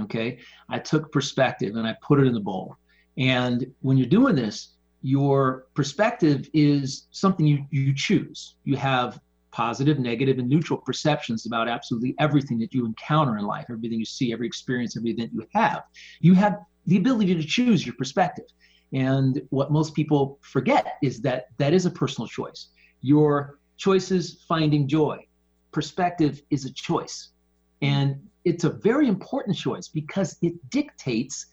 Okay. 0.00 0.38
I 0.68 0.78
took 0.78 1.12
perspective 1.12 1.76
and 1.76 1.86
I 1.86 1.96
put 2.06 2.20
it 2.20 2.26
in 2.26 2.34
the 2.34 2.40
bowl. 2.40 2.76
And 3.16 3.72
when 3.80 3.96
you're 3.96 4.08
doing 4.08 4.34
this, 4.34 4.70
your 5.02 5.66
perspective 5.74 6.48
is 6.54 7.06
something 7.10 7.46
you, 7.46 7.64
you 7.70 7.94
choose. 7.94 8.56
You 8.64 8.76
have 8.76 9.20
positive, 9.52 10.00
negative, 10.00 10.38
and 10.38 10.48
neutral 10.48 10.78
perceptions 10.80 11.46
about 11.46 11.68
absolutely 11.68 12.14
everything 12.18 12.58
that 12.58 12.74
you 12.74 12.84
encounter 12.84 13.38
in 13.38 13.44
life, 13.44 13.66
everything 13.70 14.00
you 14.00 14.04
see, 14.04 14.32
every 14.32 14.46
experience, 14.46 14.96
every 14.96 15.10
event 15.10 15.30
you 15.32 15.46
have. 15.54 15.82
You 16.20 16.34
have 16.34 16.58
the 16.86 16.96
ability 16.96 17.34
to 17.36 17.44
choose 17.44 17.86
your 17.86 17.94
perspective. 17.96 18.46
And 18.94 19.42
what 19.50 19.72
most 19.72 19.92
people 19.94 20.38
forget 20.40 20.98
is 21.02 21.20
that 21.22 21.48
that 21.58 21.74
is 21.74 21.84
a 21.84 21.90
personal 21.90 22.28
choice. 22.28 22.68
Your 23.00 23.58
choice 23.76 24.12
is 24.12 24.44
finding 24.48 24.86
joy. 24.86 25.26
Perspective 25.72 26.40
is 26.50 26.64
a 26.64 26.72
choice. 26.72 27.30
And 27.82 28.20
it's 28.44 28.62
a 28.62 28.70
very 28.70 29.08
important 29.08 29.56
choice 29.56 29.88
because 29.88 30.36
it 30.42 30.54
dictates 30.70 31.46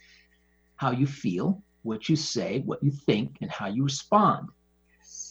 how 0.76 0.92
you 0.92 1.08
feel, 1.08 1.62
what 1.82 2.08
you 2.08 2.16
say, 2.16 2.60
what 2.66 2.84
you 2.84 2.92
think, 2.92 3.38
and 3.42 3.50
how 3.50 3.68
you 3.68 3.84
respond. 3.84 4.48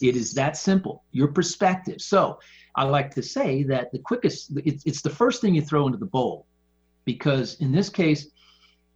It 0.01 0.17
is 0.17 0.33
that 0.33 0.57
simple. 0.57 1.03
Your 1.13 1.29
perspective. 1.29 2.01
So 2.01 2.39
I 2.75 2.83
like 2.83 3.15
to 3.15 3.23
say 3.23 3.63
that 3.63 3.91
the 3.93 3.99
quickest, 3.99 4.51
it's, 4.65 4.85
it's 4.85 5.01
the 5.01 5.09
first 5.09 5.39
thing 5.39 5.55
you 5.55 5.61
throw 5.61 5.85
into 5.85 5.97
the 5.97 6.05
bowl. 6.05 6.45
Because 7.05 7.55
in 7.61 7.71
this 7.71 7.89
case, 7.89 8.27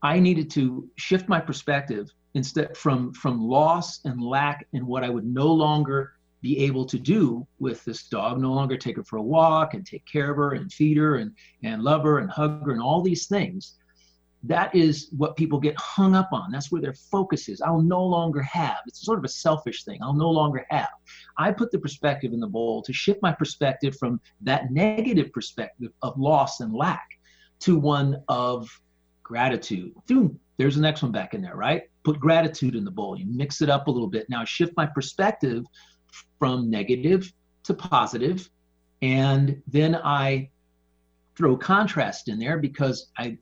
I 0.04 0.20
needed 0.20 0.50
to 0.52 0.90
shift 0.98 1.30
my 1.30 1.40
perspective 1.40 2.12
instead 2.36 2.78
from 2.78 3.12
from 3.14 3.42
loss 3.42 4.00
and 4.06 4.22
lack 4.22 4.68
and 4.74 4.86
what 4.86 5.04
I 5.04 5.10
would 5.10 5.26
no 5.26 5.48
longer 5.48 6.14
be 6.42 6.60
able 6.60 6.86
to 6.86 7.00
do 7.00 7.48
with 7.58 7.84
this 7.86 8.08
dog, 8.08 8.40
no 8.40 8.54
longer 8.54 8.78
take 8.78 8.98
her 8.98 9.04
for 9.04 9.18
a 9.18 9.24
walk 9.24 9.74
and 9.74 9.84
take 9.84 10.06
care 10.06 10.30
of 10.30 10.38
her 10.38 10.54
and 10.54 10.72
feed 10.72 10.96
her 10.96 11.16
and, 11.16 11.32
and 11.64 11.82
love 11.82 12.04
her 12.04 12.20
and 12.20 12.30
hug 12.30 12.64
her 12.66 12.72
and 12.72 12.82
all 12.82 13.02
these 13.02 13.26
things 13.26 13.76
that 14.48 14.74
is 14.76 15.10
what 15.18 15.36
people 15.36 15.60
get 15.60 15.76
hung 15.78 16.16
up 16.16 16.30
on. 16.32 16.52
That's 16.52 16.72
where 16.72 16.82
their 16.82 16.94
focus 16.94 17.50
is. 17.50 17.62
I'll 17.62 17.82
no 17.82 18.04
longer 18.04 18.42
have. 18.42 18.78
It's 18.86 19.04
sort 19.04 19.18
of 19.18 19.26
a 19.26 19.30
selfish 19.30 19.84
thing. 19.84 20.00
I'll 20.04 20.14
no 20.14 20.30
longer 20.30 20.66
have. 20.70 20.90
I 21.38 21.52
put 21.52 21.72
the 21.72 21.80
perspective 21.80 22.32
in 22.32 22.40
the 22.40 22.48
bowl 22.48 22.82
to 22.84 22.94
shift 22.94 23.22
my 23.22 23.32
perspective 23.32 23.98
from 23.98 24.22
that 24.42 24.72
negative 24.72 25.32
perspective 25.34 25.92
of 26.02 26.18
loss 26.20 26.60
and 26.60 26.74
lack 26.74 27.08
to 27.62 27.80
one 27.80 28.22
of 28.28 28.70
gratitude. 29.24 29.94
There's 30.58 30.76
the 30.76 30.82
next 30.82 31.02
one 31.02 31.12
back 31.12 31.34
in 31.34 31.42
there, 31.42 31.56
right? 31.56 31.84
Put 32.06 32.20
gratitude 32.20 32.76
in 32.76 32.86
the 32.86 32.92
bowl. 32.92 33.18
You 33.18 33.26
mix 33.28 33.62
it 33.62 33.70
up 33.70 33.88
a 33.88 33.92
little 33.92 34.08
bit. 34.08 34.30
Now 34.30 34.46
shift 34.46 34.74
my 34.78 34.86
perspective 34.86 35.66
from 36.40 36.70
negative 36.70 37.34
to 37.64 37.74
positive, 37.74 38.50
and 39.02 39.62
then 39.68 39.96
I 39.96 40.50
throw 41.36 41.58
contrast 41.58 42.30
in 42.30 42.40
there 42.40 42.58
because 42.58 43.12
I 43.18 43.38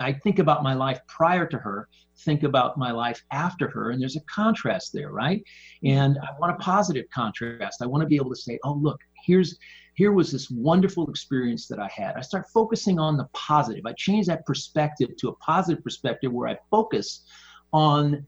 I 0.00 0.12
think 0.12 0.38
about 0.38 0.62
my 0.62 0.74
life 0.74 1.00
prior 1.06 1.46
to 1.46 1.58
her, 1.58 1.88
think 2.18 2.42
about 2.42 2.78
my 2.78 2.90
life 2.90 3.22
after 3.32 3.68
her, 3.68 3.90
and 3.90 4.00
there's 4.00 4.16
a 4.16 4.20
contrast 4.22 4.92
there, 4.92 5.10
right? 5.12 5.42
And 5.84 6.18
I 6.18 6.38
want 6.38 6.54
a 6.54 6.58
positive 6.58 7.06
contrast. 7.14 7.82
I 7.82 7.86
want 7.86 8.02
to 8.02 8.08
be 8.08 8.16
able 8.16 8.30
to 8.30 8.40
say, 8.40 8.58
oh 8.64 8.74
look, 8.74 9.00
here's 9.24 9.56
here 9.94 10.12
was 10.12 10.30
this 10.30 10.48
wonderful 10.48 11.10
experience 11.10 11.66
that 11.66 11.80
I 11.80 11.88
had. 11.88 12.14
I 12.16 12.20
start 12.20 12.46
focusing 12.54 13.00
on 13.00 13.16
the 13.16 13.28
positive. 13.32 13.84
I 13.84 13.92
change 13.94 14.26
that 14.26 14.46
perspective 14.46 15.10
to 15.18 15.28
a 15.28 15.36
positive 15.36 15.82
perspective 15.82 16.32
where 16.32 16.48
I 16.48 16.56
focus 16.70 17.24
on 17.72 18.26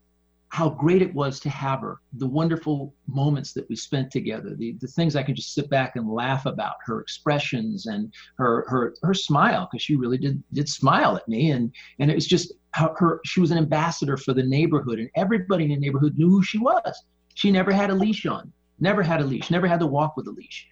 how 0.50 0.68
great 0.68 1.00
it 1.00 1.14
was 1.14 1.38
to 1.38 1.48
have 1.48 1.80
her, 1.80 2.00
the 2.14 2.26
wonderful 2.26 2.92
moments 3.06 3.52
that 3.52 3.68
we 3.68 3.76
spent 3.76 4.10
together, 4.10 4.56
the, 4.56 4.72
the 4.80 4.88
things 4.88 5.14
I 5.14 5.22
could 5.22 5.36
just 5.36 5.54
sit 5.54 5.70
back 5.70 5.94
and 5.94 6.10
laugh 6.10 6.44
about, 6.44 6.74
her 6.86 7.00
expressions 7.00 7.86
and 7.86 8.12
her 8.36 8.66
her 8.68 8.94
her 9.02 9.14
smile, 9.14 9.68
because 9.70 9.82
she 9.82 9.94
really 9.94 10.18
did 10.18 10.42
did 10.52 10.68
smile 10.68 11.16
at 11.16 11.28
me. 11.28 11.52
And 11.52 11.72
and 12.00 12.10
it 12.10 12.16
was 12.16 12.26
just 12.26 12.52
how 12.72 12.94
her 12.98 13.20
she 13.24 13.40
was 13.40 13.52
an 13.52 13.58
ambassador 13.58 14.16
for 14.16 14.34
the 14.34 14.42
neighborhood, 14.42 14.98
and 14.98 15.08
everybody 15.14 15.64
in 15.64 15.70
the 15.70 15.76
neighborhood 15.76 16.18
knew 16.18 16.28
who 16.28 16.42
she 16.42 16.58
was. 16.58 17.04
She 17.34 17.52
never 17.52 17.70
had 17.70 17.90
a 17.90 17.94
leash 17.94 18.26
on, 18.26 18.52
never 18.80 19.04
had 19.04 19.20
a 19.20 19.24
leash, 19.24 19.50
never 19.52 19.68
had 19.68 19.80
to 19.80 19.86
walk 19.86 20.16
with 20.16 20.26
a 20.26 20.32
leash. 20.32 20.66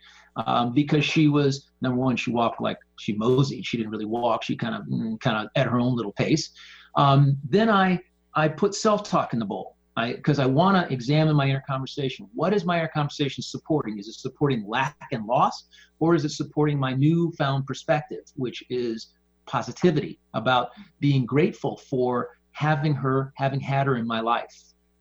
Um, 0.46 0.72
because 0.72 1.04
she 1.04 1.28
was 1.28 1.70
number 1.82 1.98
one, 1.98 2.16
she 2.16 2.32
walked 2.32 2.60
like 2.60 2.78
she 2.98 3.12
moseyed. 3.12 3.64
She 3.64 3.76
didn't 3.76 3.90
really 3.90 4.04
walk. 4.06 4.42
She 4.42 4.56
kind 4.56 4.74
of 4.74 4.82
mm, 4.82 5.20
kind 5.20 5.36
of 5.36 5.50
at 5.54 5.68
her 5.68 5.78
own 5.78 5.96
little 5.96 6.12
pace. 6.12 6.50
Um, 6.96 7.38
then 7.48 7.70
I 7.70 8.00
I 8.38 8.48
put 8.48 8.74
self-talk 8.74 9.32
in 9.32 9.40
the 9.40 9.44
bowl 9.44 9.76
because 9.96 10.38
I, 10.38 10.44
I 10.44 10.46
want 10.46 10.76
to 10.76 10.92
examine 10.94 11.34
my 11.34 11.48
inner 11.48 11.64
conversation. 11.66 12.28
What 12.34 12.54
is 12.54 12.64
my 12.64 12.78
inner 12.78 12.88
conversation 12.88 13.42
supporting? 13.42 13.98
Is 13.98 14.06
it 14.06 14.14
supporting 14.14 14.64
lack 14.66 14.96
and 15.10 15.26
loss, 15.26 15.66
or 15.98 16.14
is 16.14 16.24
it 16.24 16.30
supporting 16.30 16.78
my 16.78 16.94
newfound 16.94 17.66
perspective, 17.66 18.24
which 18.36 18.62
is 18.70 19.08
positivity 19.46 20.20
about 20.34 20.68
being 21.00 21.26
grateful 21.26 21.78
for 21.90 22.28
having 22.52 22.94
her, 22.94 23.32
having 23.36 23.58
had 23.58 23.88
her 23.88 23.96
in 23.96 24.06
my 24.06 24.20
life? 24.20 24.54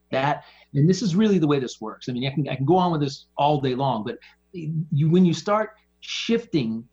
That, 0.09 0.43
and 0.73 0.89
this 0.89 1.03
is 1.03 1.15
really 1.15 1.37
the 1.37 1.47
way 1.47 1.59
this 1.59 1.79
works. 1.79 2.09
I 2.09 2.13
mean, 2.13 2.25
I 2.25 2.31
can 2.31 2.49
I 2.49 2.55
can 2.55 2.65
go 2.65 2.77
on 2.77 2.91
with 2.91 3.01
this 3.01 3.27
all 3.37 3.61
day 3.61 3.75
long, 3.75 4.03
but 4.03 4.17
you 4.53 5.09
when 5.11 5.25
you 5.25 5.33
start 5.33 5.71
shifting 5.99 6.83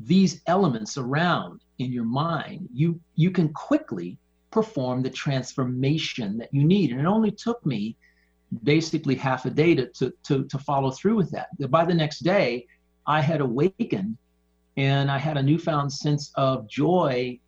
these 0.00 0.42
elements 0.46 0.98
around 0.98 1.62
in 1.78 1.92
your 1.92 2.04
mind, 2.04 2.68
you 2.74 3.00
you 3.14 3.30
can 3.30 3.48
quickly 3.54 4.18
perform 4.50 5.02
the 5.02 5.10
transformation 5.10 6.38
that 6.38 6.48
you 6.52 6.64
need. 6.64 6.90
And 6.90 7.00
it 7.00 7.06
only 7.06 7.30
took 7.30 7.64
me 7.66 7.96
basically 8.62 9.14
half 9.14 9.44
a 9.44 9.50
day 9.50 9.74
to, 9.74 9.86
to, 9.88 10.12
to, 10.24 10.44
to 10.44 10.58
follow 10.58 10.90
through 10.90 11.16
with 11.16 11.30
that. 11.32 11.48
By 11.70 11.84
the 11.84 11.94
next 11.94 12.20
day, 12.20 12.66
I 13.06 13.20
had 13.20 13.40
awakened 13.40 14.16
and 14.76 15.10
I 15.10 15.18
had 15.18 15.36
a 15.36 15.42
newfound 15.42 15.92
sense 15.92 16.30
of 16.36 16.68
joy 16.68 17.38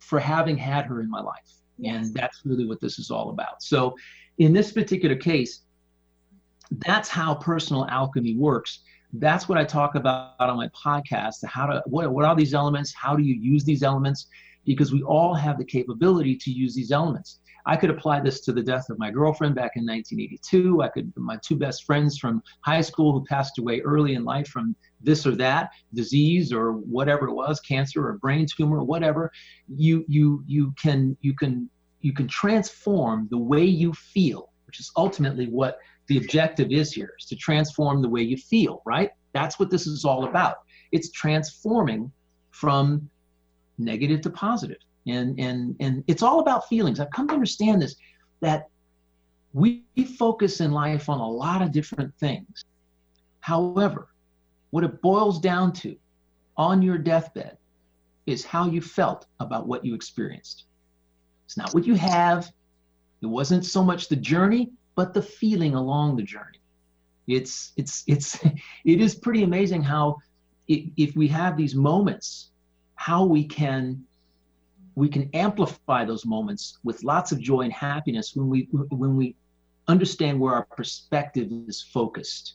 for 0.00 0.18
having 0.18 0.56
had 0.56 0.86
her 0.86 1.00
in 1.00 1.08
my 1.08 1.20
life. 1.20 1.50
And 1.84 2.12
that's 2.14 2.42
really 2.44 2.66
what 2.66 2.80
this 2.80 2.98
is 2.98 3.10
all 3.10 3.30
about. 3.30 3.62
So, 3.62 3.96
in 4.38 4.52
this 4.52 4.72
particular 4.72 5.14
case, 5.16 5.62
that's 6.70 7.08
how 7.08 7.34
personal 7.34 7.86
alchemy 7.86 8.36
works. 8.36 8.80
That's 9.12 9.48
what 9.48 9.58
I 9.58 9.64
talk 9.64 9.94
about 9.94 10.34
on 10.40 10.56
my 10.56 10.68
podcast. 10.68 11.44
How 11.44 11.66
to 11.66 11.82
what, 11.86 12.12
what 12.12 12.24
are 12.24 12.34
these 12.34 12.54
elements? 12.54 12.92
How 12.94 13.16
do 13.16 13.22
you 13.22 13.34
use 13.34 13.64
these 13.64 13.82
elements? 13.82 14.26
Because 14.64 14.92
we 14.92 15.02
all 15.02 15.34
have 15.34 15.58
the 15.58 15.64
capability 15.64 16.36
to 16.36 16.50
use 16.50 16.74
these 16.74 16.90
elements. 16.90 17.40
I 17.66 17.76
could 17.76 17.90
apply 17.90 18.20
this 18.20 18.40
to 18.42 18.52
the 18.52 18.62
death 18.62 18.90
of 18.90 18.98
my 18.98 19.10
girlfriend 19.10 19.54
back 19.54 19.72
in 19.76 19.86
1982. 19.86 20.82
I 20.82 20.88
could, 20.88 21.12
my 21.16 21.38
two 21.42 21.56
best 21.56 21.84
friends 21.84 22.18
from 22.18 22.42
high 22.60 22.82
school 22.82 23.12
who 23.12 23.24
passed 23.24 23.58
away 23.58 23.80
early 23.80 24.14
in 24.14 24.24
life 24.24 24.48
from 24.48 24.76
this 25.00 25.26
or 25.26 25.34
that 25.36 25.70
disease 25.94 26.52
or 26.52 26.72
whatever 26.72 27.26
it 27.26 27.32
was, 27.32 27.60
cancer 27.60 28.06
or 28.06 28.18
brain 28.18 28.46
tumor 28.46 28.78
or 28.78 28.84
whatever. 28.84 29.32
You, 29.68 30.04
you, 30.08 30.44
you 30.46 30.74
can, 30.80 31.16
you 31.22 31.34
can, 31.34 31.70
you 32.02 32.12
can 32.12 32.28
transform 32.28 33.28
the 33.30 33.38
way 33.38 33.64
you 33.64 33.94
feel, 33.94 34.50
which 34.66 34.78
is 34.78 34.90
ultimately 34.96 35.46
what 35.46 35.78
the 36.08 36.18
objective 36.18 36.70
is 36.70 36.92
here, 36.92 37.14
is 37.18 37.26
to 37.26 37.36
transform 37.36 38.02
the 38.02 38.08
way 38.10 38.20
you 38.20 38.36
feel, 38.36 38.82
right? 38.84 39.10
That's 39.32 39.58
what 39.58 39.70
this 39.70 39.86
is 39.86 40.04
all 40.04 40.24
about. 40.24 40.56
It's 40.92 41.10
transforming 41.12 42.12
from 42.50 43.08
negative 43.78 44.20
to 44.22 44.30
positive. 44.30 44.78
And, 45.06 45.38
and, 45.38 45.76
and 45.80 46.04
it's 46.06 46.22
all 46.22 46.40
about 46.40 46.68
feelings. 46.68 47.00
I've 47.00 47.10
come 47.10 47.28
to 47.28 47.34
understand 47.34 47.82
this 47.82 47.96
that 48.40 48.68
we 49.52 49.84
focus 50.18 50.60
in 50.60 50.72
life 50.72 51.08
on 51.08 51.20
a 51.20 51.28
lot 51.28 51.62
of 51.62 51.72
different 51.72 52.12
things. 52.18 52.64
However, 53.40 54.08
what 54.70 54.84
it 54.84 55.00
boils 55.00 55.40
down 55.40 55.72
to 55.74 55.96
on 56.56 56.82
your 56.82 56.98
deathbed 56.98 57.56
is 58.26 58.44
how 58.44 58.66
you 58.66 58.80
felt 58.80 59.26
about 59.40 59.66
what 59.66 59.84
you 59.84 59.94
experienced. 59.94 60.64
It's 61.46 61.56
not 61.56 61.72
what 61.74 61.86
you 61.86 61.94
have. 61.94 62.50
It 63.22 63.26
wasn't 63.26 63.64
so 63.64 63.84
much 63.84 64.08
the 64.08 64.16
journey, 64.16 64.70
but 64.94 65.14
the 65.14 65.22
feeling 65.22 65.74
along 65.74 66.16
the 66.16 66.22
journey. 66.22 66.58
It's 67.26 67.72
it's 67.76 68.02
it's 68.06 68.42
it 68.84 69.00
is 69.00 69.14
pretty 69.14 69.42
amazing 69.42 69.82
how 69.82 70.18
if 70.66 71.14
we 71.14 71.28
have 71.28 71.56
these 71.56 71.74
moments 71.74 72.50
how 73.04 73.22
we 73.22 73.44
can 73.44 74.02
we 74.94 75.10
can 75.10 75.28
amplify 75.34 76.06
those 76.06 76.24
moments 76.24 76.78
with 76.84 77.04
lots 77.04 77.32
of 77.32 77.38
joy 77.40 77.60
and 77.60 77.72
happiness 77.72 78.32
when 78.34 78.48
we 78.48 78.66
when 78.88 79.14
we 79.14 79.36
understand 79.88 80.40
where 80.40 80.54
our 80.54 80.64
perspective 80.64 81.48
is 81.68 81.82
focused. 81.82 82.54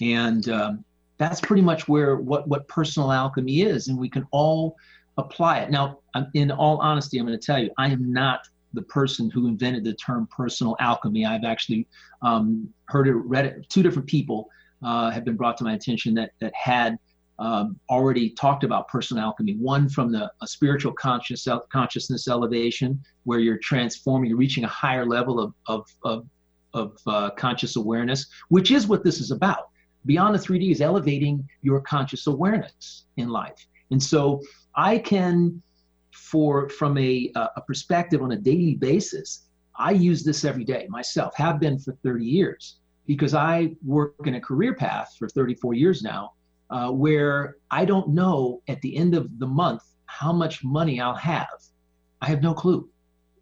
And 0.00 0.48
um, 0.48 0.84
that's 1.18 1.40
pretty 1.40 1.62
much 1.62 1.86
where 1.86 2.16
what 2.16 2.48
what 2.48 2.66
personal 2.66 3.12
alchemy 3.12 3.60
is 3.60 3.86
and 3.86 3.96
we 3.96 4.08
can 4.08 4.26
all 4.32 4.76
apply 5.16 5.60
it. 5.60 5.70
Now 5.70 6.00
in 6.34 6.50
all 6.50 6.78
honesty 6.78 7.18
i'm 7.18 7.26
going 7.26 7.38
to 7.38 7.46
tell 7.46 7.60
you 7.62 7.70
i 7.78 7.88
am 7.88 8.12
not 8.12 8.40
the 8.74 8.82
person 8.82 9.30
who 9.30 9.46
invented 9.46 9.84
the 9.84 9.94
term 9.94 10.28
personal 10.36 10.76
alchemy. 10.80 11.24
I've 11.24 11.44
actually 11.44 11.86
um, 12.22 12.68
heard 12.86 13.06
it 13.06 13.14
read 13.14 13.46
it 13.46 13.68
two 13.68 13.84
different 13.84 14.08
people 14.08 14.50
uh, 14.82 15.10
have 15.10 15.24
been 15.24 15.36
brought 15.36 15.56
to 15.58 15.64
my 15.64 15.74
attention 15.74 16.14
that 16.14 16.32
that 16.40 16.52
had 16.54 16.98
um, 17.38 17.78
already 17.88 18.30
talked 18.30 18.64
about 18.64 18.88
personal 18.88 19.22
alchemy. 19.22 19.54
One 19.54 19.88
from 19.88 20.10
the 20.10 20.30
spiritual 20.44 20.92
conscious, 20.92 21.46
consciousness 21.72 22.28
elevation, 22.28 23.00
where 23.24 23.38
you're 23.38 23.58
transforming, 23.58 24.30
you're 24.30 24.38
reaching 24.38 24.64
a 24.64 24.68
higher 24.68 25.06
level 25.06 25.40
of, 25.40 25.54
of, 25.66 25.86
of, 26.04 26.26
of 26.74 26.98
uh, 27.06 27.30
conscious 27.30 27.76
awareness, 27.76 28.26
which 28.48 28.70
is 28.70 28.86
what 28.86 29.04
this 29.04 29.20
is 29.20 29.30
about. 29.30 29.68
Beyond 30.06 30.34
the 30.34 30.38
3D 30.38 30.70
is 30.70 30.80
elevating 30.80 31.46
your 31.62 31.80
conscious 31.80 32.26
awareness 32.26 33.04
in 33.16 33.28
life. 33.28 33.66
And 33.90 34.02
so 34.02 34.42
I 34.74 34.98
can, 34.98 35.62
for 36.12 36.68
from 36.68 36.98
a, 36.98 37.30
a 37.34 37.60
perspective 37.66 38.22
on 38.22 38.32
a 38.32 38.36
daily 38.36 38.74
basis, 38.74 39.44
I 39.76 39.92
use 39.92 40.24
this 40.24 40.44
every 40.44 40.64
day 40.64 40.86
myself, 40.88 41.34
have 41.36 41.60
been 41.60 41.78
for 41.78 41.92
30 42.02 42.24
years, 42.24 42.78
because 43.06 43.32
I 43.32 43.74
work 43.84 44.14
in 44.26 44.34
a 44.34 44.40
career 44.40 44.74
path 44.74 45.14
for 45.18 45.28
34 45.28 45.74
years 45.74 46.02
now, 46.02 46.32
uh, 46.70 46.90
where 46.90 47.56
I 47.70 47.84
don't 47.84 48.10
know 48.10 48.62
at 48.68 48.80
the 48.82 48.96
end 48.96 49.14
of 49.14 49.38
the 49.38 49.46
month 49.46 49.82
how 50.06 50.32
much 50.32 50.64
money 50.64 51.00
I'll 51.00 51.14
have. 51.14 51.48
I 52.20 52.26
have 52.26 52.42
no 52.42 52.54
clue. 52.54 52.88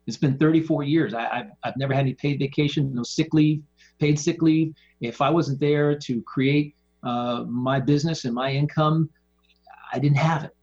It's 0.07 0.17
been 0.17 0.39
34 0.39 0.85
years. 0.85 1.15
I, 1.15 1.23
have 1.37 1.51
I've 1.65 1.77
never 1.77 1.93
had 1.93 2.03
any 2.03 2.15
paid 2.15 2.39
vacation, 2.39 2.95
no 2.95 3.03
sick 3.03 3.35
leave, 3.35 3.63
paid 3.99 4.19
sick 4.19 4.43
leave. 4.43 4.73
If 5.01 5.21
I 5.21 5.31
wasn't 5.31 5.61
there 5.61 5.99
to 5.99 6.23
create 6.23 6.77
uh, 7.03 7.45
my 7.49 7.81
business 7.81 8.25
and 8.25 8.35
my 8.35 8.53
income, 8.53 9.11
I 9.93 9.99
didn't 9.99 10.19
have 10.19 10.45
it. 10.45 10.57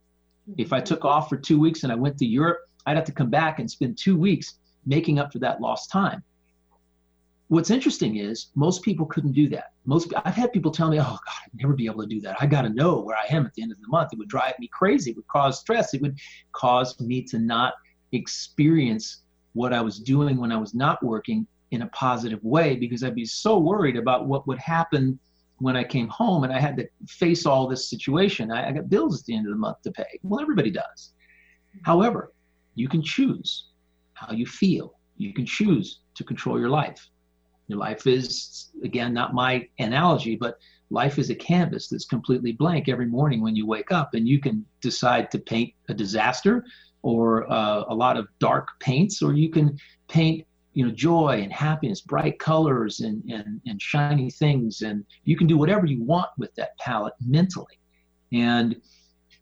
If 0.58 0.74
I 0.74 0.80
took 0.80 1.06
off 1.06 1.30
for 1.30 1.38
two 1.38 1.60
weeks 1.60 1.84
and 1.84 1.92
I 1.92 1.96
went 1.96 2.18
to 2.20 2.26
Europe, 2.26 2.60
I'd 2.86 2.96
have 2.96 3.06
to 3.06 3.14
come 3.14 3.30
back 3.30 3.60
and 3.60 3.70
spend 3.70 3.98
two 3.98 4.18
weeks 4.18 4.60
making 4.86 5.20
up 5.20 5.32
for 5.32 5.40
that 5.40 5.62
lost 5.62 5.90
time. 5.92 6.24
What's 7.54 7.70
interesting 7.70 8.18
is 8.18 8.48
most 8.56 8.82
people 8.82 9.06
couldn't 9.06 9.34
do 9.34 9.48
that. 9.50 9.74
Most 9.86 10.12
I've 10.26 10.34
had 10.34 10.52
people 10.52 10.72
tell 10.72 10.90
me, 10.90 11.00
"Oh 11.00 11.04
God, 11.04 11.20
I'd 11.46 11.62
never 11.62 11.74
be 11.74 11.86
able 11.86 12.02
to 12.02 12.08
do 12.08 12.20
that. 12.22 12.36
I 12.42 12.48
got 12.48 12.64
to 12.64 12.70
know 12.70 13.00
where 13.00 13.16
I 13.16 13.28
am 13.30 13.46
at 13.46 13.54
the 13.54 13.62
end 13.62 13.72
of 13.72 13.80
the 13.80 13.88
month. 13.90 14.12
It 14.12 14.18
would 14.18 14.28
drive 14.28 14.56
me 14.58 14.68
crazy. 14.70 15.12
It 15.12 15.18
would 15.18 15.28
cause 15.28 15.60
stress. 15.60 15.94
It 15.94 16.02
would 16.02 16.18
cause 16.54 17.00
me 17.00 17.22
to 17.26 17.38
not 17.38 17.76
experience 18.12 19.22
what 19.52 19.72
I 19.72 19.82
was 19.82 20.00
doing 20.00 20.38
when 20.38 20.52
I 20.52 20.58
was 20.58 20.74
not 20.74 21.04
working 21.04 21.46
in 21.70 21.84
a 21.84 21.88
positive 21.90 22.44
way 22.44 22.76
because 22.76 23.04
I'd 23.04 23.14
be 23.14 23.24
so 23.24 23.60
worried 23.60 23.98
about 23.98 24.26
what 24.26 24.48
would 24.48 24.58
happen 24.58 25.20
when 25.60 25.78
I 25.78 25.84
came 25.84 26.08
home 26.08 26.44
and 26.46 26.52
I 26.52 26.60
had 26.60 26.76
to 26.78 26.88
face 27.08 27.46
all 27.46 27.68
this 27.68 27.88
situation. 27.88 28.50
I, 28.50 28.70
I 28.70 28.72
got 28.72 28.90
bills 28.90 29.20
at 29.20 29.28
the 29.28 29.36
end 29.36 29.46
of 29.46 29.54
the 29.54 29.60
month 29.60 29.80
to 29.84 29.92
pay. 29.92 30.20
Well, 30.24 30.42
everybody 30.42 30.72
does. 30.72 31.14
However, 31.84 32.34
you 32.74 32.90
can 32.90 33.04
choose 33.04 33.68
how 34.16 34.34
you 34.34 34.48
feel. 34.48 34.96
You 35.18 35.36
can 35.36 35.46
choose 35.46 36.00
to 36.16 36.24
control 36.24 36.60
your 36.60 36.70
life. 36.70 37.12
Life 37.70 38.08
is, 38.08 38.70
again, 38.84 39.14
not 39.14 39.34
my 39.34 39.68
analogy, 39.80 40.36
but 40.36 40.58
life 40.90 41.18
is 41.18 41.30
a 41.30 41.36
canvas 41.36 41.88
that's 41.88 42.06
completely 42.06 42.52
blank 42.52 42.90
every 42.90 43.08
morning 43.08 43.42
when 43.42 43.56
you 43.56 43.66
wake 43.66 43.92
up, 43.92 44.14
and 44.14 44.28
you 44.28 44.40
can 44.40 44.66
decide 44.82 45.32
to 45.32 45.40
paint 45.40 45.74
a 45.90 45.94
disaster 45.94 46.66
or 47.02 47.52
uh, 47.52 47.84
a 47.88 47.96
lot 47.96 48.18
of 48.18 48.28
dark 48.40 48.68
paints, 48.80 49.22
or 49.22 49.34
you 49.34 49.50
can 49.50 49.78
paint 50.08 50.46
you 50.74 50.86
know 50.86 50.92
joy 50.92 51.40
and 51.44 51.54
happiness 51.54 52.02
bright 52.02 52.40
colors 52.40 53.02
and, 53.02 53.24
and 53.30 53.62
and 53.68 53.80
shiny 53.80 54.32
things 54.32 54.82
and 54.82 55.06
you 55.24 55.38
can 55.38 55.46
do 55.46 55.56
whatever 55.56 55.86
you 55.86 56.02
want 56.02 56.30
with 56.40 56.54
that 56.56 56.76
palette 56.80 57.14
mentally 57.22 57.80
and 58.32 58.76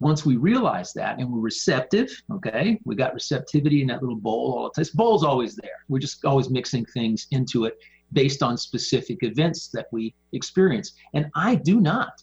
once 0.02 0.26
we 0.26 0.36
realize 0.36 0.94
that 0.94 1.20
and 1.20 1.32
we're 1.32 1.40
receptive, 1.40 2.10
okay, 2.32 2.80
we 2.86 2.96
got 2.96 3.14
receptivity 3.14 3.84
in 3.84 3.88
that 3.88 4.02
little 4.02 4.18
bowl 4.18 4.56
all 4.58 4.64
the 4.64 4.70
time. 4.70 4.82
This 4.82 4.90
bowl's 4.90 5.24
always 5.24 5.56
there. 5.56 5.86
We're 5.90 6.00
just 6.00 6.26
always 6.26 6.50
mixing 6.50 6.86
things 6.86 7.28
into 7.30 7.66
it 7.66 7.78
based 8.14 8.44
on 8.44 8.58
specific 8.58 9.20
events 9.22 9.70
that 9.70 9.88
we 9.92 10.14
experience. 10.34 10.94
And 11.14 11.30
I 11.36 11.56
do 11.56 11.80
not, 11.80 12.22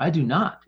I 0.00 0.10
do 0.10 0.22
not 0.22 0.60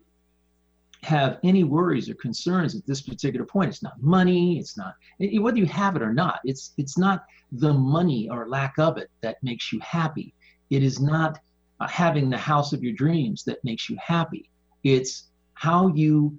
have 1.03 1.39
any 1.43 1.63
worries 1.63 2.09
or 2.09 2.15
concerns 2.15 2.75
at 2.75 2.85
this 2.85 3.01
particular 3.01 3.45
point. 3.45 3.69
It's 3.69 3.83
not 3.83 4.01
money. 4.01 4.57
It's 4.59 4.77
not 4.77 4.95
whether 5.19 5.57
you 5.57 5.65
have 5.65 5.95
it 5.95 6.01
or 6.01 6.13
not. 6.13 6.39
It's 6.43 6.73
it's 6.77 6.97
not 6.97 7.23
the 7.51 7.73
money 7.73 8.29
or 8.29 8.49
lack 8.49 8.77
of 8.77 8.97
it 8.97 9.09
that 9.21 9.37
makes 9.41 9.71
you 9.71 9.79
happy. 9.79 10.33
It 10.69 10.83
is 10.83 10.99
not 10.99 11.39
uh, 11.79 11.87
having 11.87 12.29
the 12.29 12.37
house 12.37 12.73
of 12.73 12.83
your 12.83 12.93
dreams 12.93 13.43
that 13.45 13.63
makes 13.63 13.89
you 13.89 13.97
happy. 14.05 14.49
It's 14.83 15.29
how 15.53 15.87
you 15.87 16.37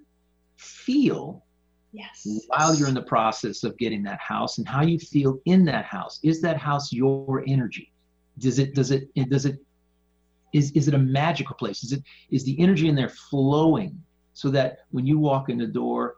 feel 0.56 1.44
yes. 1.98 2.44
while 2.46 2.74
you're 2.74 2.88
in 2.88 2.94
the 2.94 3.02
process 3.02 3.64
of 3.64 3.76
getting 3.78 4.02
that 4.04 4.20
house 4.20 4.58
and 4.58 4.68
how 4.68 4.82
you 4.82 4.98
feel 4.98 5.38
in 5.44 5.64
that 5.66 5.84
house. 5.84 6.20
Is 6.22 6.40
that 6.42 6.56
house 6.56 6.92
your 6.92 7.44
energy? 7.46 7.92
Does 8.38 8.58
it 8.58 8.74
does 8.74 8.90
it 8.90 9.08
does 9.28 9.46
it 9.46 9.58
is 10.52 10.70
is 10.72 10.88
it 10.88 10.94
a 10.94 10.98
magical 10.98 11.56
place? 11.56 11.82
Is 11.82 11.92
it 11.92 12.02
is 12.30 12.44
the 12.44 12.58
energy 12.60 12.88
in 12.88 12.94
there 12.94 13.08
flowing 13.08 14.00
so 14.32 14.48
that 14.50 14.78
when 14.90 15.06
you 15.06 15.18
walk 15.18 15.50
in 15.50 15.58
the 15.58 15.66
door, 15.66 16.16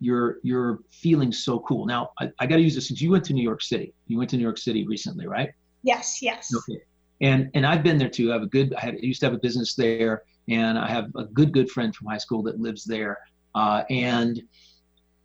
you're 0.00 0.38
you're 0.42 0.80
feeling 0.90 1.32
so 1.32 1.60
cool. 1.60 1.86
Now 1.86 2.10
I, 2.18 2.30
I 2.38 2.46
gotta 2.46 2.62
use 2.62 2.74
this 2.74 2.88
since 2.88 3.00
you 3.00 3.10
went 3.10 3.24
to 3.26 3.32
New 3.32 3.42
York 3.42 3.62
City. 3.62 3.92
You 4.06 4.18
went 4.18 4.30
to 4.30 4.36
New 4.36 4.42
York 4.42 4.58
City 4.58 4.86
recently, 4.86 5.26
right? 5.26 5.50
Yes, 5.82 6.22
yes. 6.22 6.50
Okay. 6.54 6.80
And 7.20 7.50
and 7.54 7.66
I've 7.66 7.82
been 7.82 7.98
there 7.98 8.08
too. 8.08 8.30
I 8.30 8.34
have 8.34 8.42
a 8.42 8.46
good 8.46 8.74
I 8.74 8.80
had 8.80 8.94
I 8.94 8.98
used 9.02 9.20
to 9.20 9.26
have 9.26 9.34
a 9.34 9.38
business 9.38 9.74
there 9.74 10.22
and 10.48 10.78
I 10.78 10.88
have 10.88 11.14
a 11.14 11.24
good, 11.24 11.52
good 11.52 11.70
friend 11.70 11.94
from 11.94 12.06
high 12.08 12.18
school 12.18 12.42
that 12.44 12.58
lives 12.58 12.84
there. 12.84 13.18
Uh, 13.54 13.84
and 13.90 14.42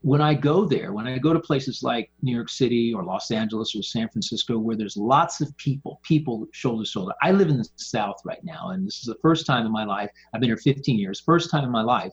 when 0.04 0.20
I 0.20 0.34
go 0.34 0.66
there, 0.66 0.92
when 0.92 1.08
I 1.08 1.18
go 1.18 1.32
to 1.32 1.40
places 1.40 1.82
like 1.82 2.12
New 2.22 2.36
York 2.36 2.50
City 2.50 2.94
or 2.94 3.06
Los 3.06 3.32
Angeles 3.32 3.74
or 3.74 3.82
San 3.82 4.10
Francisco, 4.10 4.58
where 4.58 4.76
there's 4.76 4.98
lots 4.98 5.40
of 5.40 5.56
people, 5.56 6.02
people 6.04 6.46
shoulder 6.52 6.84
to 6.84 6.90
shoulder. 6.90 7.14
I 7.22 7.32
live 7.32 7.48
in 7.48 7.58
the 7.58 7.68
South 7.78 8.18
right 8.26 8.44
now, 8.44 8.72
and 8.72 8.86
this 8.86 8.98
is 8.98 9.06
the 9.06 9.18
first 9.22 9.46
time 9.46 9.66
in 9.66 9.72
my 9.72 9.86
life, 9.86 10.10
I've 10.34 10.42
been 10.42 10.50
here 10.50 10.58
15 10.58 11.00
years, 11.00 11.22
first 11.22 11.50
time 11.50 11.64
in 11.64 11.72
my 11.72 11.84
life 11.84 12.12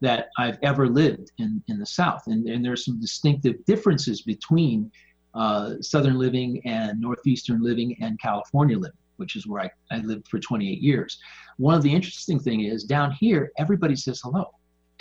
that 0.00 0.28
I've 0.38 0.56
ever 0.62 0.86
lived 0.88 1.32
in, 1.38 1.60
in 1.66 1.80
the 1.80 1.86
South. 1.86 2.22
And, 2.28 2.48
and 2.48 2.64
there's 2.64 2.84
some 2.84 3.00
distinctive 3.00 3.56
differences 3.66 4.22
between 4.22 4.92
uh, 5.34 5.74
Southern 5.80 6.20
living 6.20 6.62
and 6.64 7.00
Northeastern 7.00 7.60
living 7.60 7.96
and 8.00 8.20
California 8.20 8.78
living 8.78 8.96
which 9.16 9.36
is 9.36 9.46
where 9.46 9.62
I, 9.62 9.70
I 9.92 9.98
lived 9.98 10.26
for 10.26 10.40
28 10.40 10.80
years. 10.80 11.18
One 11.58 11.76
of 11.76 11.82
the 11.82 11.94
interesting 11.94 12.40
thing 12.40 12.62
is 12.62 12.82
down 12.82 13.12
here, 13.12 13.52
everybody 13.56 13.94
says 13.94 14.20
hello. 14.20 14.52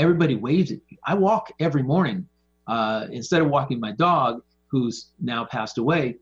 Everybody 0.01 0.35
waves 0.35 0.71
at 0.71 0.79
you. 0.89 0.97
I 1.05 1.13
walk 1.13 1.51
every 1.59 1.83
morning. 1.83 2.27
Uh, 2.67 3.05
instead 3.11 3.41
of 3.41 3.49
walking 3.49 3.79
my 3.79 3.91
dog, 3.91 4.41
who's 4.67 5.11
now 5.19 5.45
passed 5.45 5.77
away, 5.77 6.15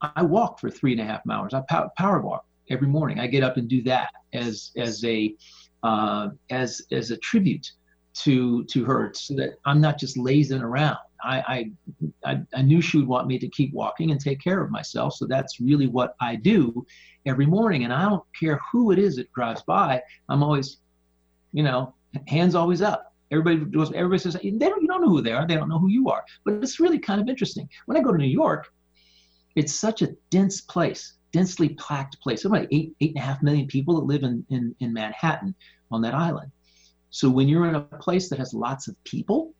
I 0.00 0.22
walk 0.22 0.60
for 0.60 0.70
three 0.70 0.92
and 0.92 1.00
a 1.00 1.04
half 1.04 1.22
hours. 1.28 1.52
I 1.52 1.62
power, 1.68 1.90
power 1.98 2.20
walk 2.20 2.44
every 2.70 2.86
morning. 2.86 3.18
I 3.18 3.26
get 3.26 3.42
up 3.42 3.56
and 3.56 3.66
do 3.68 3.82
that 3.82 4.10
as 4.32 4.70
as 4.76 5.04
a 5.04 5.34
uh, 5.82 6.28
as 6.50 6.82
as 6.92 7.10
a 7.10 7.16
tribute 7.16 7.72
to 8.22 8.64
to 8.66 8.84
her, 8.84 9.10
so 9.14 9.34
that 9.34 9.54
I'm 9.64 9.80
not 9.80 9.98
just 9.98 10.16
lazing 10.16 10.62
around. 10.62 10.98
I, 11.24 11.70
I, 12.24 12.42
I 12.54 12.62
knew 12.62 12.82
she 12.82 12.98
would 12.98 13.08
want 13.08 13.26
me 13.26 13.38
to 13.38 13.48
keep 13.48 13.72
walking 13.72 14.10
and 14.10 14.20
take 14.20 14.40
care 14.42 14.62
of 14.62 14.70
myself. 14.70 15.14
So 15.14 15.26
that's 15.26 15.58
really 15.58 15.86
what 15.86 16.14
I 16.20 16.36
do 16.36 16.84
every 17.24 17.46
morning. 17.46 17.84
And 17.84 17.92
I 17.94 18.02
don't 18.02 18.22
care 18.38 18.60
who 18.70 18.92
it 18.92 18.98
is 18.98 19.16
that 19.16 19.32
drives 19.32 19.62
by. 19.62 20.02
I'm 20.28 20.42
always, 20.42 20.78
you 21.52 21.62
know, 21.62 21.94
hands 22.28 22.54
always 22.54 22.82
up. 22.82 23.13
Everybody 23.30 23.70
does. 23.70 23.92
Everybody 23.92 24.18
says 24.18 24.34
they 24.34 24.50
don't. 24.50 24.82
You 24.82 24.88
don't 24.88 25.02
know 25.02 25.08
who 25.08 25.22
they 25.22 25.32
are. 25.32 25.46
They 25.46 25.56
don't 25.56 25.68
know 25.68 25.78
who 25.78 25.88
you 25.88 26.08
are. 26.10 26.24
But 26.44 26.54
it's 26.54 26.80
really 26.80 26.98
kind 26.98 27.20
of 27.20 27.28
interesting. 27.28 27.68
When 27.86 27.96
I 27.96 28.00
go 28.00 28.12
to 28.12 28.18
New 28.18 28.26
York, 28.26 28.72
it's 29.56 29.72
such 29.72 30.02
a 30.02 30.14
dense 30.30 30.60
place, 30.60 31.14
densely 31.32 31.70
packed 31.70 32.20
place. 32.20 32.42
There's 32.42 32.52
about 32.52 32.68
eight, 32.70 32.94
eight 33.00 33.10
and 33.10 33.18
a 33.18 33.26
half 33.26 33.42
million 33.42 33.66
people 33.66 33.94
that 33.96 34.06
live 34.06 34.22
in, 34.22 34.44
in, 34.50 34.74
in 34.80 34.92
Manhattan 34.92 35.54
on 35.90 36.02
that 36.02 36.14
island. 36.14 36.50
So 37.10 37.30
when 37.30 37.48
you're 37.48 37.68
in 37.68 37.76
a 37.76 37.80
place 37.80 38.28
that 38.28 38.38
has 38.38 38.52
lots 38.52 38.88
of 38.88 39.02
people, 39.04 39.54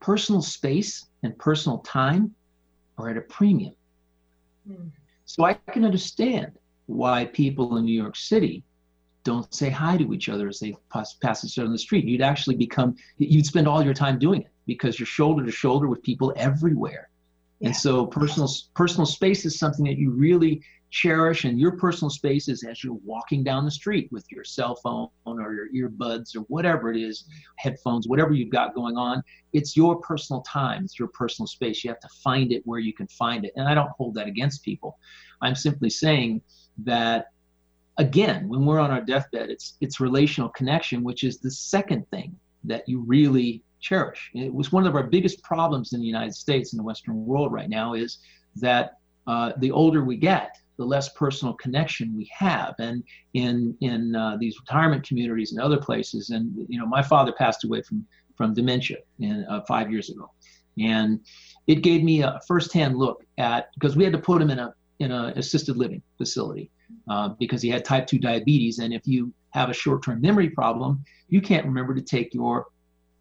personal 0.00 0.42
space 0.42 1.06
and 1.22 1.38
personal 1.38 1.78
time 1.78 2.34
are 2.98 3.10
at 3.10 3.16
a 3.16 3.22
premium. 3.22 3.74
Mm. 4.68 4.90
So 5.24 5.44
I 5.44 5.54
can 5.54 5.84
understand 5.84 6.52
why 6.86 7.26
people 7.26 7.76
in 7.76 7.84
New 7.84 8.00
York 8.00 8.16
City 8.16 8.64
don't 9.24 9.52
say 9.54 9.70
hi 9.70 9.96
to 9.96 10.12
each 10.12 10.28
other 10.28 10.48
as 10.48 10.58
they 10.58 10.74
pass, 10.92 11.14
pass 11.14 11.44
each 11.44 11.58
other 11.58 11.66
on 11.66 11.72
the 11.72 11.78
street. 11.78 12.04
You'd 12.04 12.22
actually 12.22 12.56
become, 12.56 12.96
you'd 13.18 13.46
spend 13.46 13.68
all 13.68 13.82
your 13.82 13.94
time 13.94 14.18
doing 14.18 14.42
it 14.42 14.48
because 14.66 14.98
you're 14.98 15.06
shoulder 15.06 15.44
to 15.44 15.52
shoulder 15.52 15.88
with 15.88 16.02
people 16.02 16.32
everywhere. 16.36 17.08
Yeah. 17.60 17.68
And 17.68 17.76
so 17.76 18.06
personal 18.06 18.48
personal 18.74 19.06
space 19.06 19.44
is 19.44 19.58
something 19.58 19.84
that 19.84 19.96
you 19.96 20.10
really 20.10 20.62
cherish 20.90 21.44
and 21.44 21.58
your 21.58 21.72
personal 21.72 22.10
space 22.10 22.48
is 22.48 22.64
as 22.64 22.84
you're 22.84 22.98
walking 23.04 23.42
down 23.42 23.64
the 23.64 23.70
street 23.70 24.08
with 24.12 24.26
your 24.30 24.44
cell 24.44 24.76
phone 24.76 25.08
or 25.24 25.54
your 25.54 25.88
earbuds 25.90 26.36
or 26.36 26.40
whatever 26.42 26.92
it 26.92 27.00
is, 27.00 27.24
headphones, 27.56 28.06
whatever 28.06 28.34
you've 28.34 28.50
got 28.50 28.74
going 28.74 28.96
on. 28.96 29.22
It's 29.54 29.74
your 29.74 29.96
personal 30.00 30.42
time, 30.42 30.84
it's 30.84 30.98
your 30.98 31.08
personal 31.08 31.46
space. 31.46 31.82
You 31.82 31.90
have 31.90 32.00
to 32.00 32.08
find 32.22 32.52
it 32.52 32.62
where 32.66 32.78
you 32.78 32.92
can 32.92 33.08
find 33.08 33.46
it. 33.46 33.52
And 33.56 33.66
I 33.66 33.74
don't 33.74 33.90
hold 33.96 34.14
that 34.16 34.26
against 34.26 34.62
people. 34.62 34.98
I'm 35.40 35.54
simply 35.54 35.88
saying 35.88 36.42
that 36.84 37.28
again, 37.98 38.48
when 38.48 38.64
we're 38.64 38.78
on 38.78 38.90
our 38.90 39.00
deathbed, 39.00 39.50
it's 39.50 39.76
it's 39.80 40.00
relational 40.00 40.48
connection, 40.50 41.02
which 41.02 41.24
is 41.24 41.38
the 41.38 41.50
second 41.50 42.08
thing 42.10 42.36
that 42.64 42.88
you 42.88 43.00
really 43.00 43.62
cherish. 43.80 44.30
It 44.34 44.52
was 44.52 44.72
one 44.72 44.86
of 44.86 44.94
our 44.94 45.02
biggest 45.02 45.42
problems 45.42 45.92
in 45.92 46.00
the 46.00 46.06
United 46.06 46.34
States 46.34 46.72
and 46.72 46.78
the 46.78 46.84
Western 46.84 47.26
world 47.26 47.52
right 47.52 47.68
now 47.68 47.94
is 47.94 48.18
that 48.56 48.98
uh, 49.26 49.52
the 49.58 49.70
older 49.70 50.04
we 50.04 50.16
get, 50.16 50.56
the 50.78 50.84
less 50.84 51.08
personal 51.10 51.54
connection 51.54 52.16
we 52.16 52.30
have. 52.36 52.74
And 52.78 53.02
in 53.34 53.76
in 53.80 54.16
uh, 54.16 54.36
these 54.38 54.58
retirement 54.58 55.06
communities 55.06 55.52
and 55.52 55.60
other 55.60 55.78
places, 55.78 56.30
and 56.30 56.52
you 56.68 56.78
know, 56.78 56.86
my 56.86 57.02
father 57.02 57.32
passed 57.32 57.64
away 57.64 57.82
from 57.82 58.06
from 58.36 58.54
dementia 58.54 58.98
in, 59.20 59.44
uh, 59.44 59.60
five 59.68 59.90
years 59.90 60.08
ago, 60.08 60.30
and 60.78 61.20
it 61.66 61.76
gave 61.76 62.02
me 62.02 62.22
a 62.22 62.40
firsthand 62.48 62.96
look 62.96 63.24
at 63.38 63.68
because 63.74 63.96
we 63.96 64.04
had 64.04 64.12
to 64.12 64.18
put 64.18 64.40
him 64.40 64.50
in 64.50 64.58
a 64.58 64.74
in 65.00 65.10
an 65.10 65.36
assisted 65.36 65.76
living 65.76 66.02
facility 66.16 66.70
uh, 67.08 67.30
because 67.38 67.62
he 67.62 67.68
had 67.68 67.84
type 67.84 68.06
2 68.06 68.18
diabetes. 68.18 68.78
And 68.78 68.92
if 68.92 69.06
you 69.06 69.32
have 69.50 69.70
a 69.70 69.74
short 69.74 70.02
term 70.02 70.20
memory 70.20 70.50
problem, 70.50 71.04
you 71.28 71.40
can't 71.40 71.64
remember 71.64 71.94
to 71.94 72.02
take 72.02 72.34
your 72.34 72.66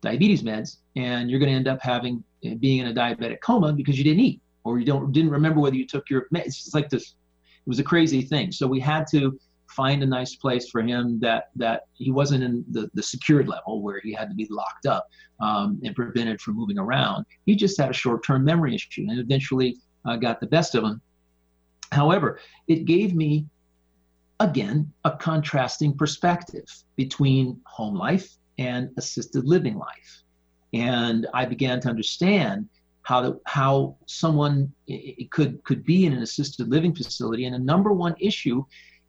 diabetes 0.01 0.43
meds, 0.43 0.77
and 0.95 1.29
you're 1.29 1.39
going 1.39 1.51
to 1.51 1.55
end 1.55 1.67
up 1.67 1.79
having 1.81 2.23
being 2.59 2.79
in 2.79 2.87
a 2.87 2.93
diabetic 2.93 3.39
coma 3.41 3.71
because 3.71 3.97
you 3.97 4.03
didn't 4.03 4.19
eat 4.19 4.41
or 4.63 4.79
you 4.79 4.85
don't 4.85 5.11
didn't 5.11 5.31
remember 5.31 5.59
whether 5.59 5.75
you 5.75 5.85
took 5.85 6.09
your 6.09 6.27
meds. 6.33 6.47
It's 6.47 6.73
like 6.73 6.89
this. 6.89 7.03
It 7.03 7.69
was 7.69 7.79
a 7.79 7.83
crazy 7.83 8.23
thing. 8.23 8.51
So 8.51 8.67
we 8.67 8.79
had 8.79 9.05
to 9.11 9.39
find 9.67 10.03
a 10.03 10.05
nice 10.05 10.35
place 10.35 10.69
for 10.69 10.81
him 10.81 11.19
that 11.19 11.49
that 11.55 11.83
he 11.93 12.11
wasn't 12.11 12.43
in 12.43 12.65
the, 12.71 12.89
the 12.93 13.03
secured 13.03 13.47
level 13.47 13.81
where 13.81 13.99
he 14.03 14.13
had 14.13 14.29
to 14.29 14.35
be 14.35 14.47
locked 14.49 14.85
up 14.85 15.07
um, 15.39 15.79
and 15.83 15.95
prevented 15.95 16.41
from 16.41 16.55
moving 16.55 16.77
around. 16.77 17.25
He 17.45 17.55
just 17.55 17.79
had 17.79 17.89
a 17.89 17.93
short-term 17.93 18.43
memory 18.43 18.75
issue 18.75 19.05
and 19.09 19.19
eventually 19.19 19.77
uh, 20.05 20.17
got 20.17 20.39
the 20.39 20.47
best 20.47 20.75
of 20.75 20.83
him. 20.83 21.01
However, 21.91 22.39
it 22.67 22.85
gave 22.85 23.15
me 23.15 23.45
again 24.41 24.91
a 25.05 25.11
contrasting 25.11 25.95
perspective 25.95 26.65
between 26.95 27.59
home 27.65 27.95
life 27.95 28.37
and 28.57 28.89
assisted 28.97 29.45
living 29.45 29.77
life, 29.77 30.23
and 30.73 31.27
I 31.33 31.45
began 31.45 31.79
to 31.81 31.89
understand 31.89 32.67
how 33.03 33.39
how 33.45 33.97
someone 34.07 34.71
could 35.31 35.63
could 35.63 35.83
be 35.83 36.05
in 36.05 36.13
an 36.13 36.21
assisted 36.21 36.69
living 36.69 36.93
facility 36.93 37.45
and 37.45 37.55
a 37.55 37.59
number 37.59 37.91
one 37.91 38.15
issue 38.19 38.63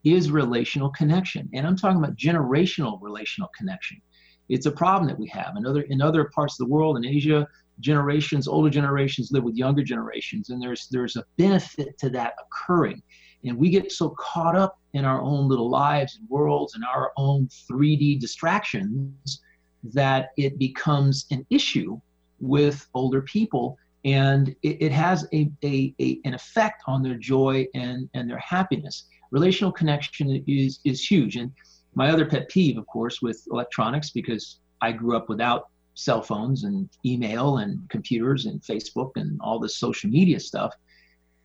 is 0.04 0.30
relational 0.30 0.90
connection. 0.90 1.48
And 1.52 1.66
I'm 1.66 1.76
talking 1.76 1.98
about 1.98 2.16
generational 2.16 2.98
relational 3.00 3.50
connection. 3.56 4.00
It's 4.48 4.66
a 4.66 4.72
problem 4.72 5.08
that 5.08 5.18
we 5.18 5.28
have. 5.28 5.56
In 5.56 5.66
other, 5.66 5.82
in 5.82 6.02
other 6.02 6.24
parts 6.34 6.54
of 6.54 6.66
the 6.66 6.72
world, 6.72 6.96
in 6.96 7.04
Asia, 7.04 7.46
generations, 7.80 8.48
older 8.48 8.70
generations 8.70 9.30
live 9.32 9.44
with 9.44 9.54
younger 9.54 9.82
generations, 9.82 10.50
and 10.50 10.60
there's 10.60 10.88
there's 10.90 11.16
a 11.16 11.24
benefit 11.38 11.96
to 11.98 12.10
that 12.10 12.34
occurring. 12.44 13.02
And 13.44 13.56
we 13.56 13.70
get 13.70 13.90
so 13.90 14.10
caught 14.10 14.56
up 14.56 14.78
in 14.94 15.04
our 15.04 15.20
own 15.20 15.48
little 15.48 15.68
lives 15.68 16.16
and 16.16 16.28
worlds 16.28 16.74
and 16.74 16.84
our 16.84 17.12
own 17.16 17.48
3D 17.70 18.20
distractions 18.20 19.42
that 19.84 20.30
it 20.36 20.58
becomes 20.58 21.26
an 21.30 21.44
issue 21.50 22.00
with 22.40 22.86
older 22.94 23.22
people 23.22 23.78
and 24.04 24.48
it, 24.62 24.82
it 24.82 24.92
has 24.92 25.26
a, 25.32 25.50
a, 25.64 25.94
a, 26.00 26.18
an 26.24 26.34
effect 26.34 26.82
on 26.86 27.02
their 27.02 27.16
joy 27.16 27.66
and, 27.74 28.08
and 28.14 28.28
their 28.28 28.38
happiness 28.38 29.06
relational 29.32 29.72
connection 29.72 30.44
is 30.46 30.78
is 30.84 31.04
huge. 31.04 31.34
And 31.36 31.50
my 31.94 32.10
other 32.10 32.24
pet 32.24 32.48
peeve, 32.48 32.78
of 32.78 32.86
course, 32.86 33.20
with 33.20 33.42
electronics, 33.50 34.10
because 34.10 34.60
I 34.80 34.92
grew 34.92 35.16
up 35.16 35.28
without 35.28 35.68
cell 35.94 36.22
phones 36.22 36.64
and 36.64 36.88
email 37.04 37.58
and 37.58 37.88
computers 37.90 38.46
and 38.46 38.62
Facebook 38.62 39.10
and 39.16 39.38
all 39.42 39.58
this 39.58 39.76
social 39.76 40.08
media 40.08 40.38
stuff, 40.38 40.72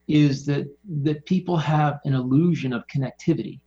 is 0.08 0.46
that 0.46 0.68
that 1.04 1.26
people 1.26 1.58
have 1.58 2.00
an 2.06 2.14
illusion 2.14 2.74
of 2.74 2.86
connectivity. 2.88 3.60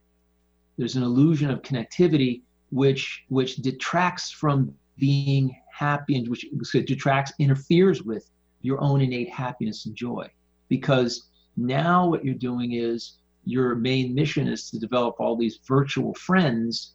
There's 0.79 0.97
an 0.97 1.03
illusion 1.03 1.51
of 1.51 1.63
connectivity 1.63 2.43
which 2.71 3.25
which 3.29 3.57
detracts 3.57 4.31
from 4.31 4.75
being 4.99 5.55
happy 5.73 6.17
and 6.17 6.29
which 6.29 6.47
detracts 6.73 7.33
interferes 7.39 8.03
with 8.03 8.31
your 8.63 8.81
own 8.81 9.01
innate 9.01 9.31
happiness 9.31 9.87
and 9.87 9.95
joy 9.95 10.29
because 10.69 11.29
now 11.57 12.07
what 12.07 12.25
you're 12.25 12.35
doing 12.35 12.73
is 12.73 13.17
your 13.45 13.75
main 13.75 14.15
mission 14.15 14.47
is 14.47 14.71
to 14.71 14.79
develop 14.79 15.17
all 15.19 15.37
these 15.37 15.59
virtual 15.67 16.15
friends. 16.15 16.95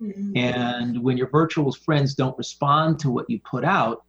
Mm-hmm. 0.00 0.36
And 0.36 1.02
when 1.02 1.16
your 1.16 1.28
virtual 1.28 1.72
friends 1.72 2.14
don't 2.14 2.36
respond 2.36 2.98
to 3.00 3.10
what 3.10 3.28
you 3.28 3.40
put 3.40 3.64
out, 3.64 4.04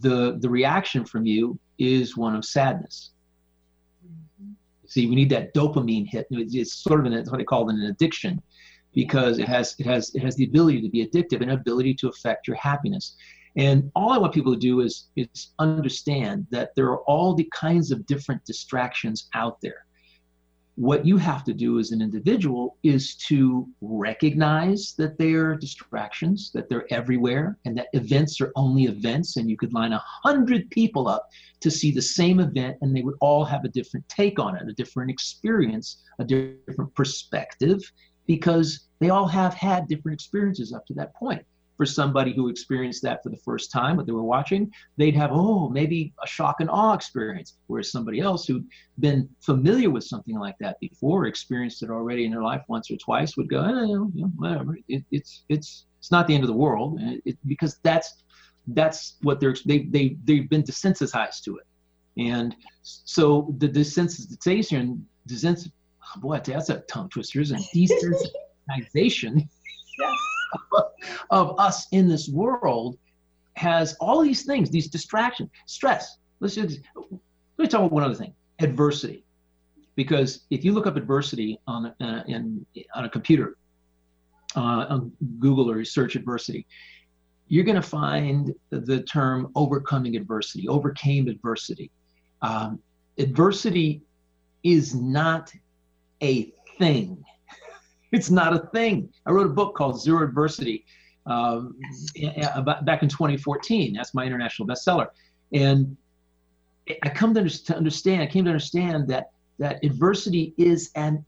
the 0.00 0.36
the 0.40 0.48
reaction 0.48 1.04
from 1.04 1.26
you 1.26 1.58
is 1.78 2.16
one 2.16 2.36
of 2.36 2.44
sadness. 2.44 3.10
See, 4.90 5.06
we 5.06 5.14
need 5.14 5.30
that 5.30 5.54
dopamine 5.54 6.08
hit. 6.08 6.26
It's 6.30 6.82
sort 6.82 6.98
of 6.98 7.06
an 7.06 7.24
what 7.26 7.38
they 7.38 7.44
call 7.44 7.68
an 7.68 7.80
addiction, 7.82 8.42
because 8.92 9.38
it 9.38 9.46
has 9.46 9.76
it 9.78 9.86
has 9.86 10.12
it 10.16 10.22
has 10.22 10.34
the 10.34 10.44
ability 10.44 10.82
to 10.82 10.88
be 10.88 11.06
addictive 11.06 11.40
and 11.42 11.52
ability 11.52 11.94
to 11.94 12.08
affect 12.08 12.48
your 12.48 12.56
happiness. 12.56 13.14
And 13.56 13.90
all 13.94 14.10
I 14.10 14.18
want 14.18 14.34
people 14.34 14.52
to 14.52 14.58
do 14.58 14.80
is 14.80 15.08
is 15.14 15.52
understand 15.60 16.48
that 16.50 16.70
there 16.74 16.86
are 16.86 17.02
all 17.02 17.34
the 17.34 17.48
kinds 17.54 17.92
of 17.92 18.04
different 18.06 18.44
distractions 18.44 19.28
out 19.34 19.60
there 19.60 19.86
what 20.80 21.04
you 21.04 21.18
have 21.18 21.44
to 21.44 21.52
do 21.52 21.78
as 21.78 21.90
an 21.90 22.00
individual 22.00 22.78
is 22.82 23.14
to 23.14 23.68
recognize 23.82 24.94
that 24.96 25.18
they 25.18 25.34
are 25.34 25.54
distractions, 25.54 26.50
that 26.54 26.70
they're 26.70 26.90
everywhere, 26.90 27.58
and 27.66 27.76
that 27.76 27.88
events 27.92 28.40
are 28.40 28.50
only 28.56 28.84
events, 28.84 29.36
and 29.36 29.50
you 29.50 29.58
could 29.58 29.74
line 29.74 29.92
a 29.92 30.02
hundred 30.24 30.70
people 30.70 31.06
up 31.06 31.28
to 31.60 31.70
see 31.70 31.92
the 31.92 32.00
same 32.00 32.40
event, 32.40 32.78
and 32.80 32.96
they 32.96 33.02
would 33.02 33.16
all 33.20 33.44
have 33.44 33.62
a 33.64 33.68
different 33.68 34.08
take 34.08 34.38
on 34.38 34.56
it, 34.56 34.66
a 34.70 34.72
different 34.72 35.10
experience, 35.10 36.02
a 36.18 36.24
different 36.24 36.94
perspective, 36.94 37.82
because 38.26 38.88
they 39.00 39.10
all 39.10 39.28
have 39.28 39.52
had 39.52 39.86
different 39.86 40.14
experiences 40.14 40.72
up 40.72 40.86
to 40.86 40.94
that 40.94 41.14
point 41.14 41.44
for 41.80 41.86
somebody 41.86 42.34
who 42.34 42.50
experienced 42.50 43.00
that 43.02 43.22
for 43.22 43.30
the 43.30 43.38
first 43.38 43.72
time, 43.72 43.96
what 43.96 44.04
they 44.04 44.12
were 44.12 44.22
watching, 44.22 44.70
they'd 44.98 45.16
have, 45.16 45.30
oh, 45.32 45.70
maybe 45.70 46.12
a 46.22 46.26
shock 46.26 46.56
and 46.60 46.68
awe 46.68 46.92
experience. 46.92 47.56
Whereas 47.68 47.90
somebody 47.90 48.20
else 48.20 48.46
who'd 48.46 48.66
been 48.98 49.26
familiar 49.40 49.88
with 49.88 50.04
something 50.04 50.38
like 50.38 50.56
that 50.60 50.78
before, 50.78 51.24
experienced 51.24 51.82
it 51.82 51.88
already 51.88 52.26
in 52.26 52.32
their 52.32 52.42
life 52.42 52.60
once 52.68 52.90
or 52.90 52.98
twice, 52.98 53.34
would 53.38 53.48
go, 53.48 53.64
eh, 53.64 53.86
you 53.86 54.10
know, 54.14 54.30
whatever. 54.36 54.76
It, 54.88 55.04
it's 55.10 55.44
it's 55.48 55.86
it's 56.00 56.10
not 56.10 56.26
the 56.26 56.34
end 56.34 56.44
of 56.44 56.48
the 56.48 56.60
world, 56.66 56.98
it, 57.00 57.38
because 57.46 57.78
that's 57.82 58.24
that's 58.66 59.16
what 59.22 59.40
they're 59.40 59.56
they 59.64 59.78
they 59.84 60.18
they've 60.24 60.50
been 60.50 60.62
desensitized 60.62 61.44
to 61.44 61.56
it, 61.56 61.66
and 62.18 62.54
so 62.82 63.54
the 63.56 63.70
desensitization, 63.70 65.00
desens, 65.26 65.66
oh 66.04 66.20
boy, 66.20 66.42
that's 66.44 66.68
a 66.68 66.80
tongue 66.80 67.08
twister, 67.08 67.40
isn't 67.40 67.58
it? 67.72 67.88
Desensitization. 68.68 69.48
yes 69.98 70.29
of 71.30 71.58
us 71.58 71.86
in 71.92 72.08
this 72.08 72.28
world 72.28 72.98
has 73.54 73.96
all 74.00 74.22
these 74.22 74.44
things, 74.44 74.70
these 74.70 74.88
distractions, 74.88 75.50
stress. 75.66 76.18
Let's 76.40 76.54
just, 76.54 76.80
let 76.96 77.20
me 77.58 77.66
talk 77.66 77.80
about 77.80 77.92
one 77.92 78.02
other 78.02 78.14
thing: 78.14 78.34
adversity. 78.58 79.24
Because 79.96 80.46
if 80.50 80.64
you 80.64 80.72
look 80.72 80.86
up 80.86 80.96
adversity 80.96 81.58
on 81.66 81.86
uh, 82.00 82.24
in, 82.26 82.64
on 82.94 83.04
a 83.04 83.08
computer, 83.08 83.56
uh, 84.56 84.86
on 84.88 85.12
Google 85.38 85.70
or 85.70 85.84
search 85.84 86.16
adversity, 86.16 86.66
you're 87.48 87.64
going 87.64 87.76
to 87.76 87.82
find 87.82 88.54
the 88.70 89.02
term 89.02 89.50
overcoming 89.54 90.16
adversity, 90.16 90.68
overcame 90.68 91.28
adversity. 91.28 91.90
Um, 92.42 92.78
adversity 93.18 94.02
is 94.62 94.94
not 94.94 95.52
a 96.22 96.52
thing. 96.78 97.22
It's 98.12 98.30
not 98.30 98.54
a 98.54 98.58
thing. 98.68 99.12
I 99.26 99.30
wrote 99.30 99.46
a 99.46 99.54
book 99.54 99.74
called 99.76 100.00
Zero 100.00 100.24
Adversity 100.24 100.84
um, 101.26 101.76
back 102.84 103.02
in 103.02 103.08
2014. 103.08 103.92
That's 103.92 104.14
my 104.14 104.24
international 104.24 104.66
bestseller. 104.66 105.08
And 105.52 105.96
I 107.02 107.08
come 107.08 107.34
to 107.34 107.76
understand, 107.76 108.22
I 108.22 108.26
came 108.26 108.44
to 108.44 108.50
understand 108.50 109.08
that 109.08 109.30
that 109.58 109.84
adversity 109.84 110.54
is 110.56 110.90
an 110.94 111.24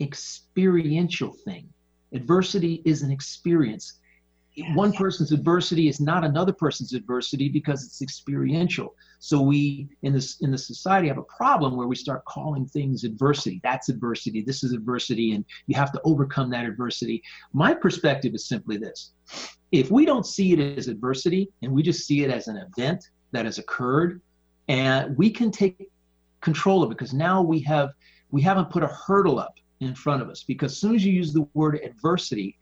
experiential 0.00 1.32
thing. 1.32 1.68
Adversity 2.12 2.82
is 2.84 3.02
an 3.02 3.10
experience 3.10 4.00
one 4.74 4.92
person's 4.92 5.32
adversity 5.32 5.88
is 5.88 6.00
not 6.00 6.24
another 6.24 6.52
person's 6.52 6.94
adversity 6.94 7.48
because 7.48 7.84
it's 7.84 8.00
experiential. 8.00 8.94
So 9.18 9.40
we 9.40 9.88
in 10.02 10.12
this 10.12 10.40
in 10.40 10.50
the 10.50 10.58
society 10.58 11.08
have 11.08 11.18
a 11.18 11.22
problem 11.22 11.76
where 11.76 11.86
we 11.86 11.96
start 11.96 12.24
calling 12.24 12.66
things 12.66 13.04
adversity. 13.04 13.60
That's 13.62 13.88
adversity. 13.88 14.42
This 14.42 14.64
is 14.64 14.72
adversity, 14.72 15.32
and 15.32 15.44
you 15.66 15.76
have 15.76 15.92
to 15.92 16.00
overcome 16.04 16.50
that 16.50 16.64
adversity. 16.64 17.22
My 17.52 17.74
perspective 17.74 18.34
is 18.34 18.48
simply 18.48 18.78
this: 18.78 19.12
if 19.72 19.90
we 19.90 20.06
don't 20.06 20.26
see 20.26 20.52
it 20.52 20.78
as 20.78 20.88
adversity 20.88 21.50
and 21.62 21.72
we 21.72 21.82
just 21.82 22.06
see 22.06 22.24
it 22.24 22.30
as 22.30 22.48
an 22.48 22.56
event 22.56 23.10
that 23.32 23.44
has 23.44 23.58
occurred, 23.58 24.22
and 24.68 25.16
we 25.18 25.30
can 25.30 25.50
take 25.50 25.90
control 26.40 26.82
of 26.82 26.90
it 26.90 26.94
because 26.96 27.12
now 27.12 27.42
we 27.42 27.60
have 27.60 27.90
we 28.30 28.40
haven't 28.40 28.70
put 28.70 28.82
a 28.82 28.88
hurdle 28.88 29.38
up 29.38 29.56
in 29.80 29.94
front 29.94 30.22
of 30.22 30.30
us. 30.30 30.44
Because 30.44 30.72
as 30.72 30.78
soon 30.78 30.94
as 30.94 31.04
you 31.04 31.12
use 31.12 31.32
the 31.32 31.46
word 31.52 31.78
adversity, 31.84 32.56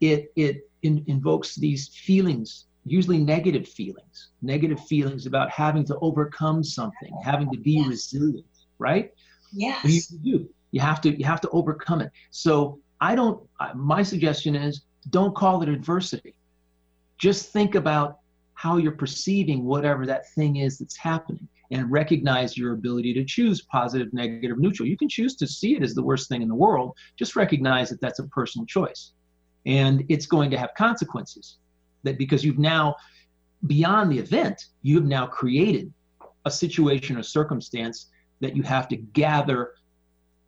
it 0.00 0.32
it 0.36 0.69
in, 0.82 1.04
invokes 1.06 1.56
these 1.56 1.88
feelings, 1.88 2.66
usually 2.84 3.18
negative 3.18 3.68
feelings, 3.68 4.28
negative 4.42 4.80
feelings 4.86 5.26
about 5.26 5.50
having 5.50 5.84
to 5.86 5.98
overcome 6.00 6.64
something, 6.64 7.12
having 7.22 7.50
to 7.50 7.58
be 7.58 7.72
yes. 7.72 7.88
resilient, 7.88 8.46
right? 8.78 9.12
Yes. 9.52 9.84
You, 9.84 10.18
you, 10.22 10.50
you 10.72 10.80
have 10.80 11.00
to 11.02 11.18
you 11.18 11.24
have 11.24 11.40
to 11.40 11.48
overcome 11.50 12.00
it. 12.00 12.10
So 12.30 12.78
I 13.00 13.14
don't. 13.14 13.42
My 13.74 14.02
suggestion 14.02 14.54
is 14.54 14.82
don't 15.10 15.34
call 15.34 15.62
it 15.62 15.68
adversity. 15.68 16.34
Just 17.18 17.52
think 17.52 17.74
about 17.74 18.18
how 18.54 18.76
you're 18.76 18.92
perceiving 18.92 19.64
whatever 19.64 20.06
that 20.06 20.30
thing 20.32 20.56
is 20.56 20.78
that's 20.78 20.96
happening 20.96 21.48
and 21.72 21.90
recognize 21.90 22.58
your 22.58 22.72
ability 22.72 23.14
to 23.14 23.24
choose 23.24 23.62
positive, 23.62 24.12
negative, 24.12 24.58
neutral. 24.58 24.88
You 24.88 24.96
can 24.96 25.08
choose 25.08 25.36
to 25.36 25.46
see 25.46 25.76
it 25.76 25.82
as 25.82 25.94
the 25.94 26.02
worst 26.02 26.28
thing 26.28 26.42
in 26.42 26.48
the 26.48 26.54
world. 26.54 26.96
Just 27.16 27.36
recognize 27.36 27.90
that 27.90 28.00
that's 28.00 28.18
a 28.18 28.24
personal 28.24 28.66
choice 28.66 29.12
and 29.66 30.04
it's 30.08 30.26
going 30.26 30.50
to 30.50 30.58
have 30.58 30.70
consequences 30.76 31.58
that 32.02 32.18
because 32.18 32.44
you've 32.44 32.58
now 32.58 32.94
beyond 33.66 34.10
the 34.10 34.18
event 34.18 34.66
you've 34.82 35.04
now 35.04 35.26
created 35.26 35.92
a 36.46 36.50
situation 36.50 37.16
or 37.16 37.22
circumstance 37.22 38.08
that 38.40 38.56
you 38.56 38.62
have 38.62 38.88
to 38.88 38.96
gather 38.96 39.72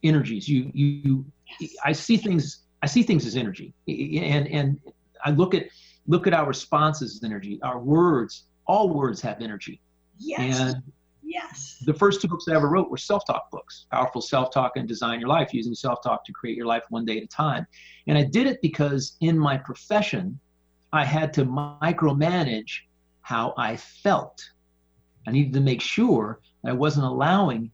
energies. 0.02 0.48
You 0.48 0.70
you 0.74 1.24
yes. 1.60 1.74
I 1.84 1.92
see 1.92 2.16
things 2.16 2.62
I 2.82 2.86
see 2.86 3.02
things 3.02 3.26
as 3.26 3.36
energy, 3.36 3.74
and 3.86 4.48
and 4.48 4.80
I 5.24 5.30
look 5.30 5.54
at 5.54 5.66
look 6.06 6.26
at 6.26 6.34
our 6.34 6.46
responses 6.46 7.16
as 7.16 7.24
energy. 7.24 7.60
Our 7.62 7.78
words, 7.78 8.44
all 8.66 8.88
words 8.88 9.20
have 9.22 9.40
energy. 9.40 9.80
Yes. 10.18 10.60
And 10.60 10.82
yes. 11.32 11.82
The 11.84 11.94
first 11.94 12.20
two 12.20 12.28
books 12.28 12.46
I 12.48 12.54
ever 12.54 12.68
wrote 12.68 12.90
were 12.90 12.96
self-talk 12.96 13.50
books, 13.50 13.86
powerful 13.90 14.20
self-talk 14.20 14.72
and 14.76 14.86
design 14.86 15.20
your 15.20 15.28
life 15.28 15.52
using 15.52 15.74
self-talk 15.74 16.24
to 16.24 16.32
create 16.32 16.56
your 16.56 16.66
life 16.66 16.82
one 16.90 17.04
day 17.04 17.18
at 17.18 17.24
a 17.24 17.28
time. 17.28 17.66
And 18.06 18.18
I 18.18 18.24
did 18.24 18.46
it 18.46 18.60
because 18.62 19.16
in 19.20 19.38
my 19.38 19.56
profession, 19.56 20.38
I 20.92 21.04
had 21.04 21.32
to 21.34 21.46
micromanage 21.46 22.80
how 23.22 23.54
I 23.56 23.76
felt. 23.76 24.42
I 25.26 25.30
needed 25.30 25.54
to 25.54 25.60
make 25.60 25.80
sure 25.80 26.40
that 26.62 26.70
I 26.70 26.74
wasn't 26.74 27.06
allowing 27.06 27.70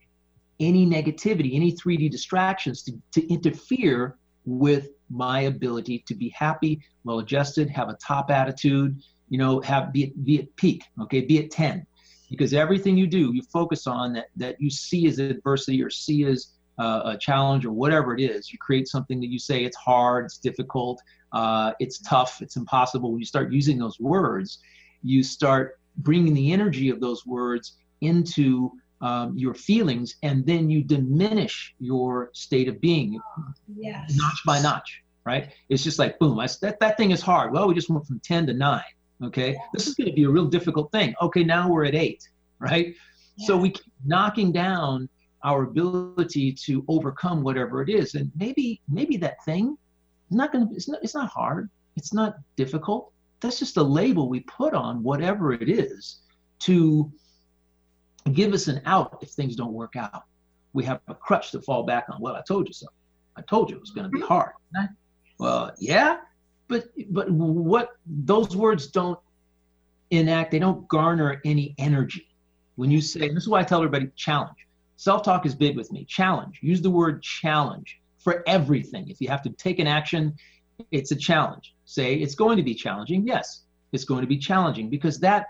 any 0.60 0.86
negativity, 0.86 1.54
any 1.54 1.72
3D 1.72 2.10
distractions 2.10 2.82
to, 2.82 2.92
to 3.12 3.26
interfere 3.32 4.16
with 4.44 4.90
my 5.10 5.40
ability 5.40 6.04
to 6.06 6.14
be 6.14 6.28
happy, 6.30 6.80
well 7.04 7.18
adjusted, 7.18 7.70
have 7.70 7.88
a 7.88 7.94
top 7.94 8.30
attitude, 8.30 9.00
you 9.28 9.38
know, 9.38 9.60
have 9.60 9.92
be 9.92 10.12
be 10.24 10.40
at 10.40 10.56
peak, 10.56 10.84
okay, 11.02 11.20
be 11.20 11.38
at 11.38 11.50
10. 11.50 11.86
Because 12.30 12.52
everything 12.52 12.96
you 12.96 13.06
do, 13.06 13.32
you 13.32 13.42
focus 13.52 13.86
on 13.86 14.12
that, 14.14 14.26
that 14.36 14.60
you 14.60 14.70
see 14.70 15.06
as 15.06 15.18
adversity 15.18 15.82
or 15.82 15.90
see 15.90 16.24
as 16.24 16.48
uh, 16.78 17.02
a 17.04 17.18
challenge 17.18 17.64
or 17.64 17.72
whatever 17.72 18.14
it 18.14 18.20
is. 18.20 18.52
You 18.52 18.58
create 18.58 18.88
something 18.88 19.20
that 19.20 19.28
you 19.28 19.38
say 19.38 19.64
it's 19.64 19.76
hard, 19.76 20.26
it's 20.26 20.38
difficult, 20.38 21.00
uh, 21.32 21.72
it's 21.80 21.98
tough, 22.00 22.40
it's 22.40 22.56
impossible. 22.56 23.10
When 23.10 23.18
you 23.18 23.26
start 23.26 23.52
using 23.52 23.78
those 23.78 23.98
words, 23.98 24.58
you 25.02 25.22
start 25.22 25.78
bringing 25.98 26.34
the 26.34 26.52
energy 26.52 26.90
of 26.90 27.00
those 27.00 27.26
words 27.26 27.76
into 28.00 28.72
um, 29.00 29.36
your 29.36 29.54
feelings, 29.54 30.16
and 30.22 30.44
then 30.46 30.70
you 30.70 30.82
diminish 30.82 31.74
your 31.78 32.30
state 32.32 32.68
of 32.68 32.80
being, 32.80 33.20
yes. 33.76 34.14
notch 34.16 34.40
by 34.44 34.60
notch, 34.60 35.02
right? 35.24 35.50
It's 35.68 35.84
just 35.84 35.98
like 35.98 36.18
boom, 36.18 36.38
I, 36.40 36.48
that 36.62 36.80
that 36.80 36.96
thing 36.96 37.12
is 37.12 37.20
hard. 37.20 37.52
Well, 37.52 37.68
we 37.68 37.74
just 37.74 37.88
went 37.90 38.06
from 38.06 38.20
ten 38.20 38.46
to 38.46 38.54
nine. 38.54 38.82
Okay, 39.22 39.56
this 39.72 39.86
is 39.86 39.94
going 39.94 40.08
to 40.08 40.14
be 40.14 40.24
a 40.24 40.30
real 40.30 40.46
difficult 40.46 40.92
thing. 40.92 41.14
Okay, 41.20 41.42
now 41.42 41.68
we're 41.68 41.84
at 41.84 41.94
eight, 41.94 42.28
right? 42.60 42.94
Yeah. 43.36 43.46
So 43.46 43.56
we 43.56 43.70
keep 43.70 43.92
knocking 44.04 44.52
down 44.52 45.08
our 45.42 45.64
ability 45.64 46.52
to 46.52 46.84
overcome 46.88 47.42
whatever 47.42 47.82
it 47.82 47.88
is, 47.88 48.14
and 48.14 48.30
maybe 48.36 48.80
maybe 48.88 49.16
that 49.18 49.44
thing 49.44 49.76
is 50.30 50.36
not 50.36 50.52
going 50.52 50.68
to. 50.68 50.74
It's 50.74 50.88
not. 50.88 51.02
It's 51.02 51.14
not 51.14 51.28
hard. 51.28 51.68
It's 51.96 52.12
not 52.14 52.36
difficult. 52.56 53.12
That's 53.40 53.58
just 53.58 53.76
a 53.76 53.82
label 53.82 54.28
we 54.28 54.40
put 54.40 54.74
on 54.74 55.02
whatever 55.02 55.52
it 55.52 55.68
is 55.68 56.20
to 56.60 57.12
give 58.32 58.52
us 58.52 58.68
an 58.68 58.80
out 58.84 59.18
if 59.22 59.30
things 59.30 59.56
don't 59.56 59.72
work 59.72 59.94
out. 59.96 60.24
We 60.72 60.84
have 60.84 61.00
a 61.08 61.14
crutch 61.14 61.50
to 61.52 61.60
fall 61.60 61.82
back 61.84 62.06
on. 62.10 62.20
Well, 62.20 62.36
I 62.36 62.42
told 62.42 62.68
you 62.68 62.74
so. 62.74 62.86
I 63.36 63.42
told 63.42 63.70
you 63.70 63.76
it 63.76 63.80
was 63.80 63.90
going 63.90 64.04
to 64.04 64.10
be 64.10 64.18
mm-hmm. 64.18 64.26
hard. 64.26 64.52
Well, 65.38 65.72
yeah, 65.78 66.18
but 66.68 66.84
but 67.10 67.30
what 67.30 67.90
those 68.06 68.54
words 68.54 68.86
don't 68.88 69.18
enact, 70.10 70.50
they 70.50 70.58
don't 70.58 70.86
garner 70.88 71.40
any 71.44 71.74
energy. 71.78 72.28
When 72.76 72.90
you 72.90 73.00
say, 73.00 73.28
this 73.28 73.42
is 73.42 73.48
why 73.48 73.60
I 73.60 73.64
tell 73.64 73.78
everybody 73.78 74.10
challenge. 74.14 74.66
Self 74.96 75.22
talk 75.22 75.46
is 75.46 75.54
big 75.54 75.76
with 75.76 75.90
me. 75.92 76.04
Challenge. 76.04 76.58
Use 76.62 76.80
the 76.80 76.90
word 76.90 77.22
challenge 77.22 78.00
for 78.18 78.42
everything. 78.46 79.08
If 79.08 79.20
you 79.20 79.28
have 79.28 79.42
to 79.42 79.50
take 79.50 79.78
an 79.78 79.86
action, 79.86 80.36
it's 80.90 81.10
a 81.10 81.16
challenge. 81.16 81.74
Say 81.84 82.16
it's 82.16 82.34
going 82.34 82.56
to 82.56 82.62
be 82.62 82.74
challenging. 82.74 83.26
Yes, 83.26 83.62
it's 83.92 84.04
going 84.04 84.20
to 84.20 84.26
be 84.26 84.38
challenging 84.38 84.90
because 84.90 85.18
that 85.20 85.46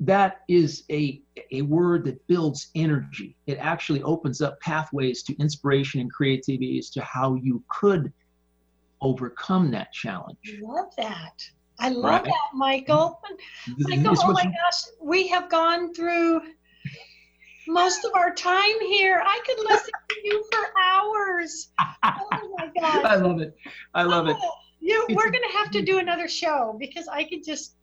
that 0.00 0.42
is 0.48 0.84
a, 0.90 1.22
a 1.52 1.62
word 1.62 2.04
that 2.04 2.26
builds 2.26 2.68
energy. 2.74 3.34
It 3.46 3.56
actually 3.58 4.02
opens 4.02 4.42
up 4.42 4.60
pathways 4.60 5.22
to 5.22 5.34
inspiration 5.36 6.00
and 6.00 6.12
creativity 6.12 6.78
as 6.78 6.90
to 6.90 7.02
how 7.02 7.36
you 7.36 7.62
could 7.68 8.12
overcome 9.00 9.70
that 9.72 9.92
challenge. 9.92 10.38
I 10.46 10.58
love 10.60 10.94
that. 10.96 11.42
I 11.78 11.90
love 11.90 12.04
right? 12.04 12.24
that, 12.24 12.54
Michael. 12.54 13.20
Mm-hmm. 13.68 14.02
Michael, 14.02 14.16
oh 14.22 14.32
my 14.32 14.44
gosh, 14.44 14.82
we 15.00 15.26
have 15.28 15.50
gone 15.50 15.92
through 15.92 16.40
most 17.68 18.04
of 18.04 18.12
our 18.14 18.32
time 18.34 18.80
here. 18.80 19.22
I 19.24 19.40
could 19.44 19.58
listen 19.58 19.90
to 20.08 20.16
you 20.24 20.44
for 20.50 20.60
hours. 20.80 21.68
Oh 22.04 22.54
my 22.58 22.66
gosh. 22.80 23.04
I 23.04 23.16
love 23.16 23.40
it. 23.40 23.54
I 23.94 24.02
love 24.04 24.28
it. 24.28 24.36
Oh, 24.40 24.52
you, 24.80 25.04
we're 25.10 25.30
going 25.30 25.44
to 25.50 25.58
have 25.58 25.70
to 25.72 25.82
do 25.82 25.98
another 25.98 26.28
show 26.28 26.76
because 26.78 27.08
I 27.08 27.24
could 27.24 27.44
just 27.44 27.74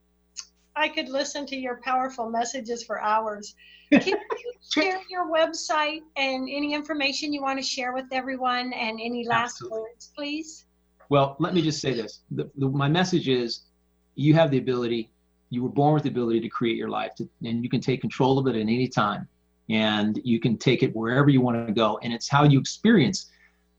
I 0.76 0.88
could 0.88 1.10
listen 1.10 1.46
to 1.48 1.56
your 1.56 1.80
powerful 1.84 2.30
messages 2.30 2.84
for 2.84 3.00
hours. 3.00 3.56
Can 3.92 4.02
you 4.08 4.54
share 4.74 5.00
your 5.10 5.32
website 5.32 6.02
and 6.16 6.50
any 6.50 6.74
information 6.74 7.32
you 7.32 7.44
want 7.44 7.60
to 7.60 7.66
share 7.66 7.94
with 7.94 8.06
everyone 8.12 8.74
and 8.74 9.00
any 9.00 9.28
last 9.28 9.62
Absolutely. 9.62 9.80
words, 9.80 10.12
please? 10.16 10.66
Well, 11.14 11.38
let 11.38 11.54
me 11.54 11.62
just 11.62 11.80
say 11.80 11.94
this. 11.94 12.22
The, 12.32 12.50
the, 12.58 12.68
my 12.68 12.88
message 12.88 13.30
is 13.30 13.66
you 14.16 14.34
have 14.34 14.50
the 14.50 14.58
ability, 14.58 15.12
you 15.52 15.62
were 15.62 15.70
born 15.70 15.94
with 15.94 16.02
the 16.02 16.10
ability 16.10 16.40
to 16.40 16.50
create 16.50 16.76
your 16.76 16.90
life, 16.90 17.14
to, 17.18 17.30
and 17.46 17.64
you 17.64 17.70
can 17.70 17.82
take 17.82 18.02
control 18.02 18.40
of 18.40 18.48
it 18.48 18.56
at 18.56 18.62
any 18.62 18.88
time. 18.88 19.28
And 19.70 20.20
you 20.24 20.40
can 20.40 20.58
take 20.58 20.82
it 20.82 20.96
wherever 20.96 21.30
you 21.30 21.40
want 21.40 21.68
to 21.68 21.72
go. 21.72 22.00
And 22.02 22.12
it's 22.12 22.28
how 22.28 22.46
you 22.46 22.60
experience 22.60 23.30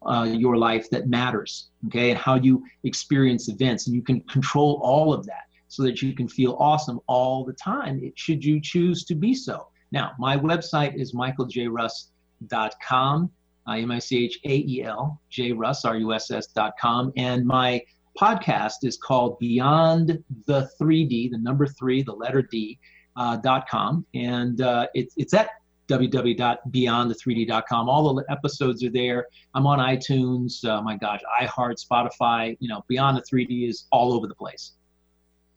uh, 0.07 0.29
your 0.31 0.57
life 0.57 0.88
that 0.90 1.09
matters, 1.09 1.70
okay? 1.88 2.11
And 2.11 2.18
how 2.20 2.37
you 2.37 2.64
experience 2.85 3.49
events. 3.49 3.88
And 3.88 3.97
you 3.97 4.03
can 4.03 4.20
control 4.20 4.79
all 4.81 5.12
of 5.12 5.27
that 5.27 5.47
so 5.66 5.83
that 5.83 6.03
you 6.03 6.14
can 6.14 6.29
feel 6.29 6.57
awesome 6.61 7.01
all 7.09 7.44
the 7.44 7.55
time, 7.55 8.12
should 8.14 8.44
you 8.44 8.61
choose 8.61 9.03
to 9.07 9.16
be 9.16 9.35
so. 9.35 9.66
Now, 9.90 10.12
my 10.20 10.37
website 10.37 10.94
is 10.94 11.14
michaeljruss.com, 11.14 13.31
uh, 13.68 13.72
M-I-C-H-A-E-L, 13.72 15.20
J 15.31 15.53
Russ, 15.53 15.85
R-U-S-S 15.85 16.48
dot 16.48 16.74
com. 16.81 17.12
And 17.16 17.46
my 17.46 17.83
podcast 18.18 18.85
is 18.85 18.96
called 18.96 19.38
Beyond 19.38 20.22
the 20.46 20.68
3D, 20.81 21.31
the 21.31 21.38
number 21.38 21.66
three, 21.66 22.03
the 22.03 22.12
letter 22.12 22.42
D, 22.42 22.79
uh, 23.16 23.37
dot 23.37 23.68
com. 23.68 24.05
And 24.14 24.61
uh, 24.61 24.87
it, 24.94 25.12
it's 25.16 25.35
at 25.35 25.50
www.beyondthe3d.com. 25.88 27.88
All 27.88 28.14
the 28.14 28.24
episodes 28.31 28.85
are 28.85 28.90
there. 28.90 29.27
I'm 29.55 29.66
on 29.66 29.79
iTunes, 29.79 30.64
uh, 30.64 30.83
my 30.83 30.96
gosh, 30.96 31.20
iHeart, 31.40 31.85
Spotify, 31.85 32.57
you 32.61 32.68
know, 32.68 32.85
Beyond 32.88 33.18
the 33.18 33.22
3D 33.22 33.68
is 33.68 33.87
all 33.92 34.14
over 34.14 34.27
the 34.27 34.35
place. 34.35 34.72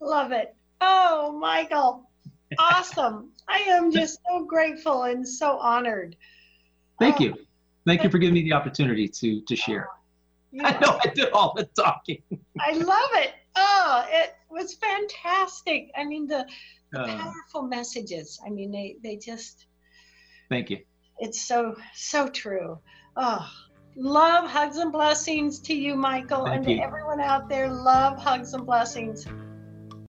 Love 0.00 0.32
it. 0.32 0.54
Oh, 0.80 1.36
Michael. 1.40 2.08
Awesome. 2.58 3.30
I 3.48 3.58
am 3.60 3.90
just 3.90 4.20
so 4.28 4.44
grateful 4.44 5.04
and 5.04 5.26
so 5.26 5.58
honored. 5.58 6.16
Thank 6.98 7.20
oh, 7.20 7.24
you. 7.24 7.34
Thank 7.86 8.04
you 8.04 8.10
for 8.10 8.18
giving 8.18 8.34
me 8.34 8.42
the 8.42 8.52
opportunity 8.52 9.08
to 9.08 9.40
to 9.42 9.56
share. 9.56 9.88
I 10.62 10.72
know 10.78 10.98
I 11.04 11.08
did 11.08 11.30
all 11.32 11.54
the 11.54 11.64
talking. 11.76 12.22
I 12.60 12.72
love 12.72 13.10
it. 13.14 13.34
Oh, 13.56 14.04
it 14.08 14.34
was 14.50 14.74
fantastic. 14.74 15.90
I 15.96 16.04
mean 16.04 16.26
the, 16.26 16.46
the 16.92 17.00
uh, 17.00 17.18
powerful 17.18 17.62
messages. 17.62 18.40
I 18.44 18.50
mean 18.50 18.70
they 18.70 18.96
they 19.02 19.16
just 19.16 19.66
Thank 20.48 20.70
you. 20.70 20.78
It's 21.18 21.46
so 21.46 21.76
so 21.94 22.28
true. 22.28 22.78
Oh, 23.16 23.46
love 23.96 24.48
hugs 24.48 24.78
and 24.78 24.92
blessings 24.92 25.58
to 25.60 25.74
you, 25.74 25.94
Michael, 25.96 26.44
Thank 26.44 26.56
and 26.56 26.68
you. 26.68 26.76
to 26.76 26.82
everyone 26.82 27.20
out 27.20 27.48
there. 27.48 27.68
Love 27.68 28.18
hugs 28.18 28.54
and 28.54 28.64
blessings. 28.64 29.26